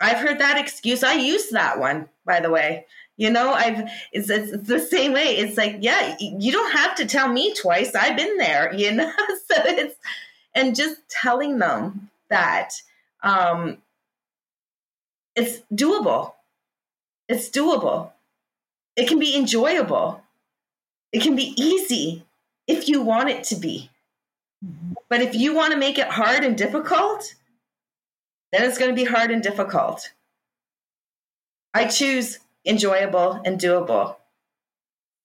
I've 0.00 0.18
heard 0.18 0.38
that 0.38 0.56
excuse. 0.56 1.02
I 1.02 1.14
used 1.14 1.50
that 1.50 1.80
one, 1.80 2.08
by 2.24 2.38
the 2.38 2.50
way. 2.50 2.86
You 3.16 3.30
know, 3.30 3.52
I've 3.52 3.90
it's, 4.12 4.30
it's 4.30 4.68
the 4.68 4.78
same 4.78 5.12
way. 5.12 5.36
It's 5.36 5.56
like, 5.56 5.78
yeah, 5.80 6.16
you 6.20 6.52
don't 6.52 6.72
have 6.72 6.94
to 6.96 7.06
tell 7.06 7.28
me 7.28 7.54
twice. 7.54 7.94
I've 7.94 8.16
been 8.16 8.38
there. 8.38 8.72
You 8.84 8.92
know, 8.92 9.12
so 9.46 9.56
it's 9.64 9.96
and 10.54 10.76
just 10.76 10.96
telling 11.08 11.58
them 11.58 12.10
that 12.30 12.70
um, 13.22 13.78
it's 15.34 15.60
doable. 15.74 16.34
It's 17.28 17.50
doable. 17.50 18.12
It 18.94 19.08
can 19.08 19.18
be 19.18 19.36
enjoyable. 19.36 20.22
It 21.12 21.22
can 21.22 21.34
be 21.34 21.52
easy 21.56 22.24
if 22.66 22.88
you 22.88 23.02
want 23.02 23.30
it 23.30 23.44
to 23.44 23.56
be. 23.56 23.90
But 25.08 25.20
if 25.20 25.34
you 25.34 25.54
want 25.54 25.72
to 25.72 25.78
make 25.78 25.98
it 25.98 26.08
hard 26.08 26.44
and 26.44 26.56
difficult, 26.56 27.34
then 28.52 28.64
it's 28.64 28.78
going 28.78 28.90
to 28.90 28.94
be 28.94 29.04
hard 29.04 29.30
and 29.30 29.42
difficult. 29.42 30.12
I 31.74 31.86
choose 31.86 32.38
enjoyable 32.64 33.40
and 33.44 33.60
doable. 33.60 34.16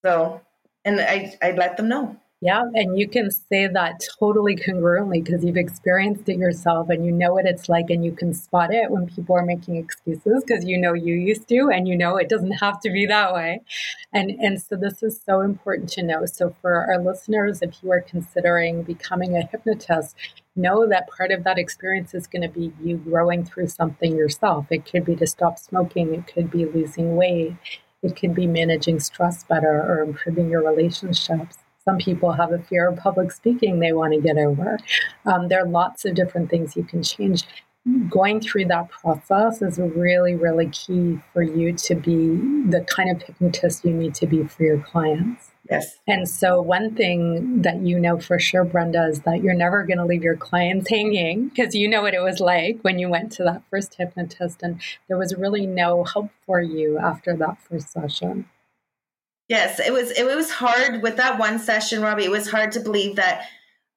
So, 0.04 0.42
and 0.84 1.00
I, 1.00 1.38
I 1.42 1.52
let 1.52 1.78
them 1.78 1.88
know. 1.88 2.18
Yeah, 2.42 2.64
and 2.74 2.98
you 2.98 3.10
can 3.10 3.32
say 3.32 3.68
that 3.68 4.00
totally 4.18 4.56
congruently 4.56 5.22
because 5.22 5.44
you've 5.44 5.58
experienced 5.58 6.30
it 6.30 6.38
yourself 6.38 6.90
and 6.90 7.06
you 7.06 7.12
know 7.12 7.34
what 7.34 7.46
it's 7.46 7.68
like 7.68 7.90
and 7.90 8.06
you 8.06 8.14
can 8.14 8.34
spot 8.34 8.74
it 8.74 8.90
when 8.90 9.08
people 9.08 9.36
are 9.36 9.46
making 9.46 9.76
excuses 9.76 10.42
because 10.48 10.64
you 10.64 10.78
know 10.78 10.94
you 10.94 11.16
used 11.16 11.50
to 11.50 11.70
and 11.70 11.86
you 11.86 11.98
know 11.98 12.16
it 12.16 12.30
doesn't 12.30 12.54
have 12.54 12.80
to 12.82 12.92
be 12.92 13.06
that 13.06 13.34
way. 13.34 13.60
And 14.14 14.32
and 14.32 14.62
so 14.62 14.78
this 14.78 15.04
is 15.04 15.20
so 15.22 15.42
important 15.42 15.90
to 15.92 16.04
know. 16.04 16.26
So 16.28 16.56
for 16.62 16.76
our 16.76 17.04
listeners 17.04 17.62
if 17.62 17.84
you 17.84 17.92
are 17.92 18.00
considering 18.00 18.84
becoming 18.84 19.36
a 19.36 19.46
hypnotist, 19.46 20.16
know 20.56 20.88
that 20.88 21.10
part 21.10 21.32
of 21.32 21.44
that 21.44 21.58
experience 21.58 22.14
is 22.14 22.26
going 22.26 22.44
to 22.44 22.48
be 22.48 22.72
you 22.82 22.96
growing 22.96 23.44
through 23.44 23.68
something 23.68 24.16
yourself. 24.16 24.68
It 24.70 24.86
could 24.86 25.04
be 25.04 25.18
to 25.18 25.28
stop 25.28 25.60
smoking, 25.60 26.14
it 26.16 26.28
could 26.34 26.50
be 26.50 26.64
losing 26.66 27.18
weight, 27.18 27.58
it 28.02 28.16
could 28.16 28.34
be 28.34 28.48
managing 28.48 29.02
stress 29.02 29.44
better 29.44 29.82
or 29.82 30.00
improving 30.04 30.50
your 30.50 30.64
relationships 30.64 31.58
some 31.90 31.98
people 31.98 32.32
have 32.34 32.52
a 32.52 32.60
fear 32.60 32.88
of 32.88 32.98
public 32.98 33.32
speaking 33.32 33.80
they 33.80 33.94
want 33.94 34.14
to 34.14 34.22
get 34.22 34.38
over. 34.38 34.78
Um, 35.26 35.48
there 35.48 35.64
are 35.64 35.68
lots 35.68 36.06
of 36.06 36.14
different 36.14 36.52
things 36.52 36.76
you 36.76 36.84
can 36.84 37.02
change. 37.02 37.46
Going 38.10 38.42
through 38.42 38.66
that 38.66 38.90
process 38.90 39.64
is 39.64 39.80
really, 39.80 40.36
really 40.36 40.68
key 40.68 41.18
for 41.34 41.42
you 41.42 41.74
to 41.74 41.96
be 41.96 42.38
the 42.70 42.86
kind 42.88 43.10
of 43.10 43.24
hypnotist 43.24 43.84
you 43.84 43.94
need 43.94 44.14
to 44.16 44.28
be 44.28 44.44
for 44.44 44.64
your 44.64 44.80
clients. 44.80 45.50
Yes. 45.72 46.00
And 46.08 46.30
so, 46.30 46.62
one 46.62 46.94
thing 46.94 47.62
that 47.64 47.82
you 47.82 48.00
know 48.00 48.20
for 48.20 48.38
sure, 48.38 48.66
Brenda, 48.66 49.08
is 49.08 49.22
that 49.22 49.42
you're 49.42 49.56
never 49.56 49.84
going 49.84 49.98
to 49.98 50.06
leave 50.06 50.24
your 50.24 50.36
clients 50.36 50.90
hanging 50.90 51.48
because 51.48 51.74
you 51.74 51.88
know 51.88 52.02
what 52.02 52.14
it 52.14 52.22
was 52.22 52.40
like 52.40 52.80
when 52.82 53.00
you 53.00 53.10
went 53.10 53.32
to 53.34 53.44
that 53.44 53.64
first 53.70 53.96
hypnotist, 53.96 54.62
and 54.62 54.82
there 55.08 55.18
was 55.18 55.36
really 55.36 55.66
no 55.66 56.04
help 56.04 56.30
for 56.46 56.62
you 56.62 57.00
after 57.00 57.36
that 57.38 57.58
first 57.62 57.92
session. 57.92 58.46
Yes, 59.50 59.80
it 59.80 59.92
was. 59.92 60.12
It 60.12 60.26
was 60.26 60.52
hard 60.52 61.02
with 61.02 61.18
that 61.18 61.40
one 61.40 61.58
session, 61.58 62.02
Robbie. 62.04 62.24
It 62.24 62.32
was 62.32 62.50
hard 62.50 62.72
to 62.74 62.80
believe 62.80 63.16
that 63.16 63.48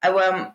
I 0.01 0.09
um 0.09 0.51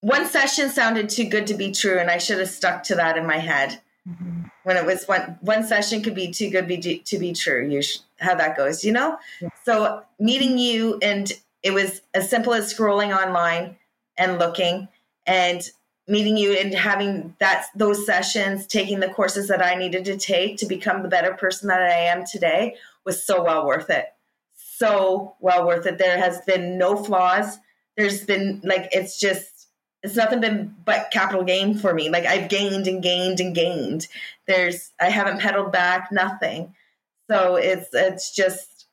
one 0.00 0.26
session 0.26 0.70
sounded 0.70 1.10
too 1.10 1.28
good 1.28 1.46
to 1.48 1.54
be 1.54 1.70
true, 1.70 1.98
and 1.98 2.10
I 2.10 2.16
should 2.16 2.38
have 2.38 2.48
stuck 2.48 2.82
to 2.84 2.94
that 2.94 3.18
in 3.18 3.26
my 3.26 3.36
head. 3.36 3.80
Mm-hmm. 4.08 4.44
When 4.62 4.78
it 4.78 4.86
was 4.86 5.04
one 5.04 5.38
one 5.42 5.64
session 5.66 6.02
could 6.02 6.14
be 6.14 6.30
too 6.30 6.48
good 6.48 6.66
be, 6.66 6.78
to 6.78 7.18
be 7.18 7.34
true. 7.34 7.68
You 7.68 7.82
sh- 7.82 7.98
how 8.18 8.34
that 8.34 8.56
goes, 8.56 8.82
you 8.82 8.92
know. 8.92 9.18
Yeah. 9.40 9.50
So 9.64 10.02
meeting 10.18 10.56
you, 10.56 10.98
and 11.02 11.30
it 11.62 11.72
was 11.72 12.00
as 12.14 12.30
simple 12.30 12.54
as 12.54 12.72
scrolling 12.72 13.14
online 13.14 13.76
and 14.16 14.38
looking, 14.38 14.88
and 15.26 15.70
meeting 16.08 16.38
you 16.38 16.54
and 16.54 16.74
having 16.74 17.36
that 17.38 17.66
those 17.74 18.06
sessions, 18.06 18.66
taking 18.66 19.00
the 19.00 19.08
courses 19.08 19.48
that 19.48 19.62
I 19.62 19.74
needed 19.74 20.06
to 20.06 20.16
take 20.16 20.56
to 20.56 20.66
become 20.66 21.02
the 21.02 21.08
better 21.08 21.34
person 21.34 21.68
that 21.68 21.82
I 21.82 21.92
am 21.92 22.24
today 22.24 22.76
was 23.04 23.24
so 23.24 23.42
well 23.42 23.66
worth 23.66 23.90
it. 23.90 24.06
So 24.54 25.36
well 25.40 25.66
worth 25.66 25.86
it. 25.86 25.98
There 25.98 26.18
has 26.18 26.40
been 26.42 26.78
no 26.78 26.96
flaws. 26.96 27.58
There's 27.96 28.24
been 28.24 28.60
like 28.64 28.88
it's 28.92 29.18
just 29.18 29.68
it's 30.02 30.16
nothing 30.16 30.40
been 30.40 30.74
but 30.84 31.10
capital 31.10 31.44
gain 31.44 31.76
for 31.76 31.92
me. 31.92 32.08
Like 32.08 32.24
I've 32.24 32.48
gained 32.48 32.86
and 32.86 33.02
gained 33.02 33.40
and 33.40 33.54
gained. 33.54 34.08
There's 34.46 34.90
I 35.00 35.10
haven't 35.10 35.40
pedaled 35.40 35.72
back, 35.72 36.10
nothing. 36.10 36.74
So 37.30 37.56
it's 37.56 37.88
it's 37.92 38.34
just 38.34 38.86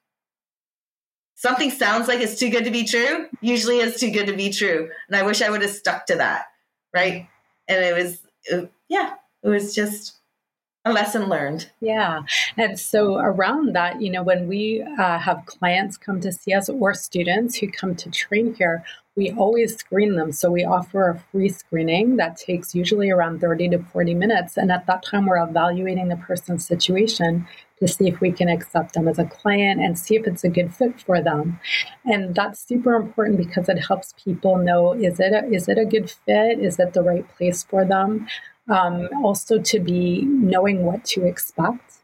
something 1.35 1.71
sounds 1.71 2.07
like 2.07 2.19
it's 2.19 2.37
too 2.37 2.49
good 2.49 2.65
to 2.65 2.71
be 2.71 2.83
true. 2.83 3.27
Usually 3.41 3.79
it's 3.79 3.99
too 3.99 4.11
good 4.11 4.27
to 4.27 4.35
be 4.35 4.51
true. 4.51 4.89
And 5.07 5.15
I 5.15 5.23
wish 5.23 5.41
I 5.41 5.49
would 5.49 5.61
have 5.61 5.71
stuck 5.71 6.05
to 6.07 6.15
that. 6.15 6.47
Right. 6.93 7.29
And 7.67 7.83
it 7.83 7.95
was 7.95 8.19
it, 8.45 8.71
yeah, 8.89 9.13
it 9.43 9.47
was 9.47 9.73
just 9.73 10.16
a 10.89 10.93
lesson 10.93 11.29
learned. 11.29 11.69
Yeah. 11.81 12.21
And 12.57 12.79
so 12.79 13.17
around 13.17 13.75
that, 13.75 14.01
you 14.01 14.11
know, 14.11 14.23
when 14.23 14.47
we 14.47 14.85
uh, 14.99 15.19
have 15.19 15.45
clients 15.45 15.97
come 15.97 16.21
to 16.21 16.31
see 16.31 16.53
us 16.53 16.69
or 16.69 16.93
students 16.93 17.55
who 17.57 17.69
come 17.69 17.95
to 17.95 18.09
train 18.09 18.53
here, 18.55 18.83
we 19.17 19.31
always 19.31 19.75
screen 19.75 20.15
them. 20.15 20.31
So 20.31 20.51
we 20.51 20.63
offer 20.63 21.09
a 21.09 21.19
free 21.31 21.49
screening 21.49 22.17
that 22.17 22.37
takes 22.37 22.75
usually 22.75 23.09
around 23.09 23.41
30 23.41 23.69
to 23.69 23.79
40 23.79 24.13
minutes. 24.13 24.57
And 24.57 24.71
at 24.71 24.85
that 24.85 25.03
time, 25.03 25.25
we're 25.25 25.43
evaluating 25.43 26.07
the 26.07 26.17
person's 26.17 26.65
situation 26.65 27.47
to 27.79 27.87
see 27.87 28.07
if 28.07 28.21
we 28.21 28.31
can 28.31 28.47
accept 28.47 28.93
them 28.93 29.07
as 29.07 29.17
a 29.17 29.25
client 29.25 29.81
and 29.81 29.97
see 29.97 30.15
if 30.15 30.27
it's 30.27 30.43
a 30.43 30.49
good 30.49 30.73
fit 30.73 31.01
for 31.01 31.21
them. 31.21 31.59
And 32.05 32.35
that's 32.35 32.65
super 32.65 32.95
important 32.95 33.37
because 33.37 33.67
it 33.69 33.79
helps 33.79 34.13
people 34.23 34.57
know 34.57 34.93
is 34.93 35.19
it 35.19 35.33
a, 35.33 35.45
is 35.51 35.67
it 35.67 35.79
a 35.79 35.85
good 35.85 36.09
fit? 36.09 36.59
Is 36.59 36.79
it 36.79 36.93
the 36.93 37.01
right 37.01 37.27
place 37.37 37.63
for 37.63 37.85
them? 37.85 38.27
Um, 38.69 39.09
also 39.23 39.59
to 39.59 39.79
be 39.79 40.21
knowing 40.23 40.83
what 40.83 41.03
to 41.05 41.25
expect 41.25 41.97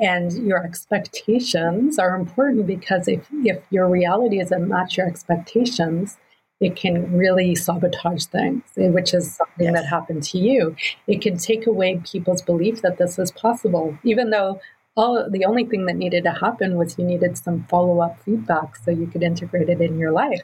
And 0.00 0.32
your 0.46 0.64
expectations 0.64 1.98
are 1.98 2.14
important 2.14 2.66
because 2.66 3.08
if, 3.08 3.26
if 3.44 3.60
your 3.70 3.88
reality 3.88 4.38
doesn't 4.38 4.68
match 4.68 4.96
your 4.96 5.08
expectations, 5.08 6.18
it 6.60 6.76
can 6.76 7.16
really 7.16 7.54
sabotage 7.54 8.24
things, 8.26 8.62
eh, 8.76 8.88
which 8.88 9.12
is 9.12 9.34
something 9.34 9.66
yes. 9.66 9.74
that 9.74 9.86
happened 9.86 10.22
to 10.24 10.38
you. 10.38 10.76
It 11.06 11.20
can 11.20 11.36
take 11.36 11.66
away 11.66 12.00
people's 12.04 12.42
belief 12.42 12.82
that 12.82 12.98
this 12.98 13.18
is 13.18 13.32
possible, 13.32 13.98
even 14.04 14.30
though 14.30 14.60
all 14.96 15.28
the 15.30 15.44
only 15.44 15.64
thing 15.64 15.86
that 15.86 15.96
needed 15.96 16.24
to 16.24 16.32
happen 16.32 16.76
was 16.76 16.98
you 16.98 17.04
needed 17.04 17.38
some 17.38 17.64
follow 17.64 18.00
up 18.00 18.20
feedback 18.24 18.76
so 18.76 18.90
you 18.90 19.06
could 19.06 19.22
integrate 19.22 19.68
it 19.68 19.80
in 19.80 19.98
your 19.98 20.12
life. 20.12 20.42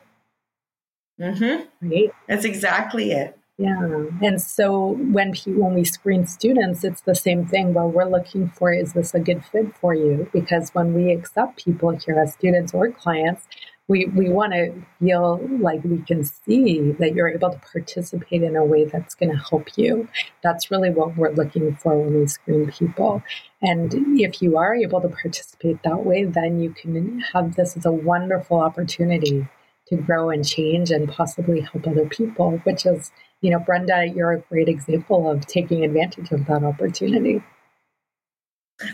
Mm-hmm. 1.21 1.89
Right. 1.89 2.13
That's 2.29 2.45
exactly 2.45 3.13
it. 3.13 3.39
Yeah. 3.57 4.07
And 4.21 4.43
so 4.43 4.97
when 5.13 5.33
when 5.47 5.75
we 5.75 5.85
screen 5.85 6.27
students, 6.27 6.83
it's 6.83 7.03
the 7.03 7.15
same 7.15 7.47
thing. 7.47 7.73
What 7.73 7.93
we're 7.93 8.05
looking 8.09 8.49
for 8.51 8.73
is 8.73 8.95
this 8.95 9.15
a 9.15 9.21
good 9.21 9.45
fit 9.45 9.77
for 9.77 9.95
you? 9.95 10.29
Because 10.33 10.71
when 10.71 10.93
we 10.93 11.13
accept 11.13 11.65
people 11.65 11.91
here 11.91 12.19
as 12.19 12.33
students 12.33 12.75
or 12.75 12.91
clients, 12.91 13.47
we, 13.87 14.07
we 14.07 14.31
want 14.31 14.55
to 14.55 14.73
feel 14.99 15.41
like 15.61 15.85
we 15.85 15.99
can 15.99 16.25
see 16.25 16.93
that 16.93 17.15
you're 17.15 17.29
able 17.29 17.51
to 17.51 17.61
participate 17.71 18.43
in 18.43 18.57
a 18.57 18.65
way 18.65 18.87
that's 18.87 19.15
going 19.15 19.31
to 19.31 19.39
help 19.51 19.69
you. 19.77 20.09
That's 20.43 20.71
really 20.71 20.91
what 20.91 21.17
we're 21.17 21.33
looking 21.33 21.77
for 21.77 21.97
when 21.97 22.19
we 22.19 22.27
screen 22.27 22.73
people. 22.73 23.23
And 23.61 23.95
if 24.19 24.41
you 24.41 24.57
are 24.57 24.75
able 24.75 25.03
to 25.03 25.09
participate 25.09 25.83
that 25.83 26.05
way, 26.05 26.25
then 26.25 26.61
you 26.61 26.71
can 26.71 27.21
have 27.33 27.57
this 27.57 27.77
as 27.77 27.85
a 27.85 27.93
wonderful 27.93 28.59
opportunity 28.59 29.47
to 29.89 29.97
grow 29.97 30.31
and 30.31 30.47
change 30.47 30.91
and 30.91 31.09
possibly 31.11 31.61
help 31.61 31.87
other 31.87 32.07
people, 32.07 32.59
which 32.65 32.87
is, 32.87 33.13
you 33.45 33.51
know, 33.51 33.59
Brenda, 33.59 34.07
you're 34.07 34.33
a 34.33 34.41
great 34.41 34.69
example 34.69 35.31
of 35.31 35.47
taking 35.47 35.85
advantage 35.85 36.33
of 36.33 36.47
that 36.47 36.65
opportunity. 36.65 37.43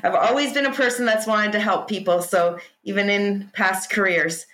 I've 0.02 0.14
always 0.14 0.52
been 0.52 0.66
a 0.66 0.72
person 0.72 1.06
that's 1.06 1.26
wanted 1.26 1.52
to 1.52 1.60
help 1.60 1.88
people. 1.88 2.20
So 2.20 2.58
even 2.82 3.08
in 3.08 3.50
past 3.54 3.90
careers. 3.90 4.46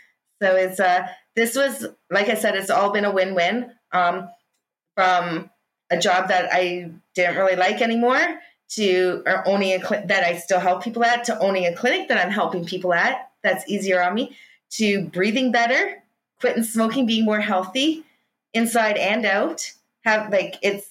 So 0.42 0.54
it's 0.54 0.78
uh 0.78 1.08
this 1.34 1.56
was 1.56 1.86
like 2.10 2.28
I 2.28 2.34
said, 2.34 2.56
it's 2.56 2.68
all 2.68 2.92
been 2.92 3.06
a 3.06 3.10
win-win. 3.10 3.72
Um 3.92 4.28
from 4.94 5.50
a 5.90 5.98
job 5.98 6.28
that 6.28 6.50
I 6.52 6.90
didn't 7.14 7.36
really 7.36 7.56
like 7.56 7.80
anymore 7.80 8.40
to 8.68 9.22
or 9.24 9.48
owning 9.48 9.80
a 9.80 9.84
cl- 9.84 10.06
that 10.06 10.24
I 10.24 10.36
still 10.36 10.60
help 10.60 10.84
people 10.84 11.04
at 11.04 11.24
to 11.24 11.38
owning 11.38 11.64
a 11.66 11.74
clinic 11.74 12.08
that 12.08 12.24
I'm 12.24 12.32
helping 12.32 12.66
people 12.66 12.92
at 12.92 13.30
that's 13.42 13.66
easier 13.66 14.02
on 14.02 14.14
me 14.14 14.36
to 14.72 15.06
breathing 15.06 15.52
better 15.52 16.02
quitting 16.40 16.64
smoking, 16.64 17.06
being 17.06 17.24
more 17.24 17.40
healthy 17.40 18.04
inside 18.56 18.96
and 18.96 19.26
out. 19.26 19.72
Have 20.06 20.32
like 20.32 20.56
it's 20.62 20.88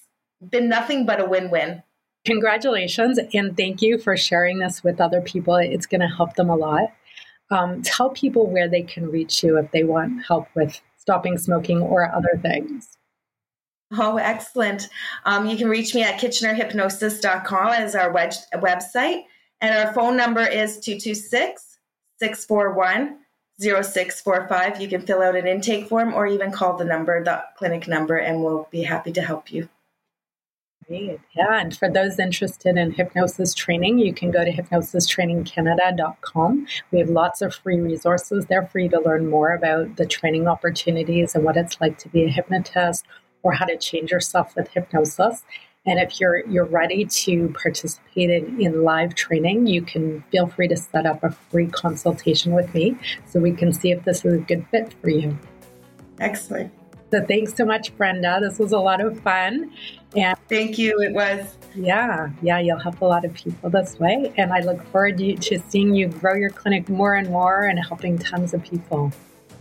been 0.50 0.68
nothing 0.68 1.06
but 1.06 1.20
a 1.20 1.24
win-win. 1.24 1.82
Congratulations 2.26 3.18
and 3.34 3.56
thank 3.56 3.82
you 3.82 3.98
for 3.98 4.16
sharing 4.16 4.58
this 4.58 4.84
with 4.84 5.00
other 5.00 5.20
people. 5.20 5.56
It's 5.56 5.86
going 5.86 6.00
to 6.02 6.08
help 6.08 6.34
them 6.34 6.50
a 6.50 6.56
lot. 6.56 6.92
Um, 7.50 7.82
tell 7.82 8.10
people 8.10 8.50
where 8.50 8.68
they 8.68 8.82
can 8.82 9.10
reach 9.10 9.42
you 9.42 9.58
if 9.58 9.70
they 9.70 9.84
want 9.84 10.24
help 10.26 10.48
with 10.54 10.80
stopping 10.98 11.38
smoking 11.38 11.80
or 11.80 12.12
other 12.12 12.38
things. 12.42 12.96
Oh, 13.92 14.16
excellent. 14.16 14.88
Um, 15.24 15.46
you 15.46 15.56
can 15.56 15.68
reach 15.68 15.94
me 15.94 16.02
at 16.02 16.20
kitchenerhypnosis.com 16.20 17.68
as 17.68 17.94
our 17.94 18.12
web- 18.12 18.32
website. 18.54 19.22
And 19.60 19.74
our 19.74 19.94
phone 19.94 20.16
number 20.16 20.44
is 20.44 20.78
226 20.80 21.78
641 22.18 23.18
0645. 23.60 24.80
You 24.80 24.88
can 24.88 25.00
fill 25.00 25.22
out 25.22 25.36
an 25.36 25.46
intake 25.46 25.88
form 25.88 26.14
or 26.14 26.26
even 26.26 26.52
call 26.52 26.76
the 26.76 26.84
number, 26.84 27.22
the 27.22 27.42
clinic 27.56 27.88
number, 27.88 28.16
and 28.16 28.42
we'll 28.42 28.68
be 28.70 28.82
happy 28.82 29.12
to 29.12 29.22
help 29.22 29.52
you. 29.52 29.68
Yeah. 30.88 31.16
And 31.36 31.76
for 31.76 31.90
those 31.90 32.20
interested 32.20 32.76
in 32.76 32.92
hypnosis 32.92 33.54
training, 33.54 33.98
you 33.98 34.14
can 34.14 34.30
go 34.30 34.44
to 34.44 34.52
hypnosistrainingcanada.com. 34.52 36.66
We 36.92 37.00
have 37.00 37.08
lots 37.08 37.42
of 37.42 37.52
free 37.54 37.80
resources 37.80 38.46
there 38.46 38.66
for 38.66 38.78
you 38.78 38.88
to 38.90 39.00
learn 39.00 39.28
more 39.28 39.52
about 39.52 39.96
the 39.96 40.06
training 40.06 40.46
opportunities 40.46 41.34
and 41.34 41.42
what 41.42 41.56
it's 41.56 41.80
like 41.80 41.98
to 41.98 42.08
be 42.08 42.22
a 42.24 42.28
hypnotist 42.28 43.04
or 43.42 43.50
how 43.52 43.64
to 43.64 43.76
change 43.76 44.12
yourself 44.12 44.54
with 44.54 44.68
hypnosis. 44.68 45.42
And 45.86 46.00
if 46.00 46.20
you're 46.20 46.46
you're 46.48 46.64
ready 46.64 47.04
to 47.04 47.54
participate 47.60 48.30
in, 48.30 48.60
in 48.60 48.82
live 48.82 49.14
training, 49.14 49.66
you 49.66 49.82
can 49.82 50.22
feel 50.32 50.48
free 50.48 50.68
to 50.68 50.76
set 50.76 51.06
up 51.06 51.22
a 51.22 51.30
free 51.50 51.68
consultation 51.68 52.52
with 52.52 52.72
me 52.74 52.96
so 53.26 53.40
we 53.40 53.52
can 53.52 53.72
see 53.72 53.92
if 53.92 54.04
this 54.04 54.24
is 54.24 54.34
a 54.34 54.38
good 54.38 54.66
fit 54.70 54.94
for 55.00 55.10
you. 55.10 55.38
Excellent. 56.18 56.72
So 57.12 57.24
thanks 57.24 57.54
so 57.54 57.64
much, 57.64 57.96
Brenda. 57.96 58.40
This 58.42 58.58
was 58.58 58.72
a 58.72 58.78
lot 58.78 59.00
of 59.00 59.20
fun. 59.20 59.72
And 60.16 60.36
thank 60.48 60.76
you. 60.76 61.00
It 61.00 61.12
was. 61.12 61.56
Yeah, 61.76 62.30
yeah, 62.42 62.58
you'll 62.58 62.78
help 62.78 63.00
a 63.00 63.04
lot 63.04 63.24
of 63.24 63.32
people 63.34 63.70
this 63.70 63.98
way. 64.00 64.32
And 64.36 64.52
I 64.52 64.60
look 64.60 64.82
forward 64.90 65.18
to, 65.18 65.36
to 65.36 65.60
seeing 65.68 65.94
you 65.94 66.08
grow 66.08 66.34
your 66.34 66.50
clinic 66.50 66.88
more 66.88 67.14
and 67.14 67.28
more 67.28 67.62
and 67.62 67.78
helping 67.78 68.18
tons 68.18 68.54
of 68.54 68.62
people. 68.64 69.12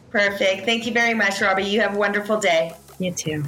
Perfect. 0.10 0.66
Thank 0.66 0.88
you 0.88 0.94
very 0.94 1.14
much, 1.14 1.42
Robbie. 1.42 1.66
You 1.66 1.82
have 1.82 1.96
a 1.96 2.00
wonderful 2.00 2.40
day. 2.40 2.74
You 3.00 3.12
too. 3.12 3.44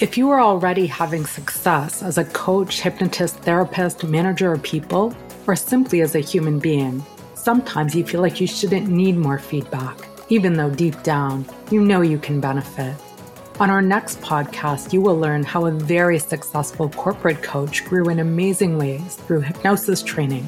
If 0.00 0.18
you 0.18 0.28
are 0.30 0.40
already 0.40 0.88
having 0.88 1.24
success 1.24 2.02
as 2.02 2.18
a 2.18 2.24
coach, 2.24 2.80
hypnotist, 2.80 3.36
therapist, 3.36 4.02
manager 4.02 4.50
of 4.50 4.60
people, 4.64 5.14
or 5.46 5.54
simply 5.54 6.00
as 6.00 6.16
a 6.16 6.20
human 6.20 6.58
being, 6.58 7.04
sometimes 7.36 7.94
you 7.94 8.04
feel 8.04 8.20
like 8.20 8.40
you 8.40 8.48
shouldn't 8.48 8.88
need 8.88 9.16
more 9.16 9.38
feedback, 9.38 9.96
even 10.30 10.54
though 10.54 10.68
deep 10.68 11.00
down 11.04 11.46
you 11.70 11.80
know 11.80 12.00
you 12.00 12.18
can 12.18 12.40
benefit. 12.40 12.96
On 13.60 13.70
our 13.70 13.82
next 13.82 14.20
podcast, 14.20 14.92
you 14.92 15.00
will 15.00 15.16
learn 15.16 15.44
how 15.44 15.66
a 15.66 15.70
very 15.70 16.18
successful 16.18 16.88
corporate 16.88 17.44
coach 17.44 17.84
grew 17.84 18.08
in 18.08 18.18
amazing 18.18 18.76
ways 18.76 19.14
through 19.14 19.42
hypnosis 19.42 20.02
training 20.02 20.44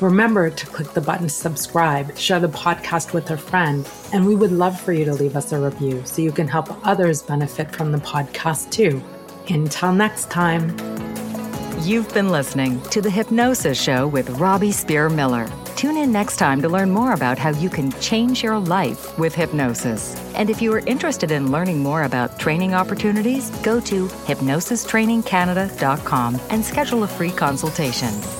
Remember 0.00 0.48
to 0.48 0.66
click 0.66 0.94
the 0.94 1.02
button 1.02 1.24
to 1.24 1.32
subscribe, 1.32 2.16
share 2.16 2.40
the 2.40 2.48
podcast 2.48 3.12
with 3.12 3.30
a 3.30 3.36
friend, 3.36 3.86
and 4.14 4.26
we 4.26 4.34
would 4.34 4.50
love 4.50 4.80
for 4.80 4.94
you 4.94 5.04
to 5.04 5.12
leave 5.12 5.36
us 5.36 5.52
a 5.52 5.60
review 5.60 6.00
so 6.06 6.22
you 6.22 6.32
can 6.32 6.48
help 6.48 6.70
others 6.86 7.20
benefit 7.20 7.76
from 7.76 7.92
the 7.92 7.98
podcast 7.98 8.70
too. 8.70 9.02
Until 9.50 9.92
next 9.92 10.30
time. 10.30 10.74
You've 11.82 12.10
been 12.14 12.30
listening 12.30 12.80
to 12.84 13.02
The 13.02 13.10
Hypnosis 13.10 13.78
Show 13.78 14.08
with 14.08 14.30
Robbie 14.30 14.72
Spear 14.72 15.10
Miller. 15.10 15.46
Tune 15.76 15.98
in 15.98 16.10
next 16.10 16.38
time 16.38 16.62
to 16.62 16.68
learn 16.68 16.90
more 16.90 17.12
about 17.12 17.38
how 17.38 17.50
you 17.50 17.68
can 17.68 17.92
change 18.00 18.42
your 18.42 18.58
life 18.58 19.18
with 19.18 19.34
hypnosis. 19.34 20.16
And 20.34 20.48
if 20.48 20.62
you 20.62 20.72
are 20.72 20.80
interested 20.80 21.30
in 21.30 21.52
learning 21.52 21.82
more 21.82 22.04
about 22.04 22.38
training 22.38 22.72
opportunities, 22.72 23.50
go 23.62 23.80
to 23.80 24.06
hypnosistrainingcanada.com 24.06 26.40
and 26.48 26.64
schedule 26.64 27.02
a 27.02 27.08
free 27.08 27.32
consultation. 27.32 28.39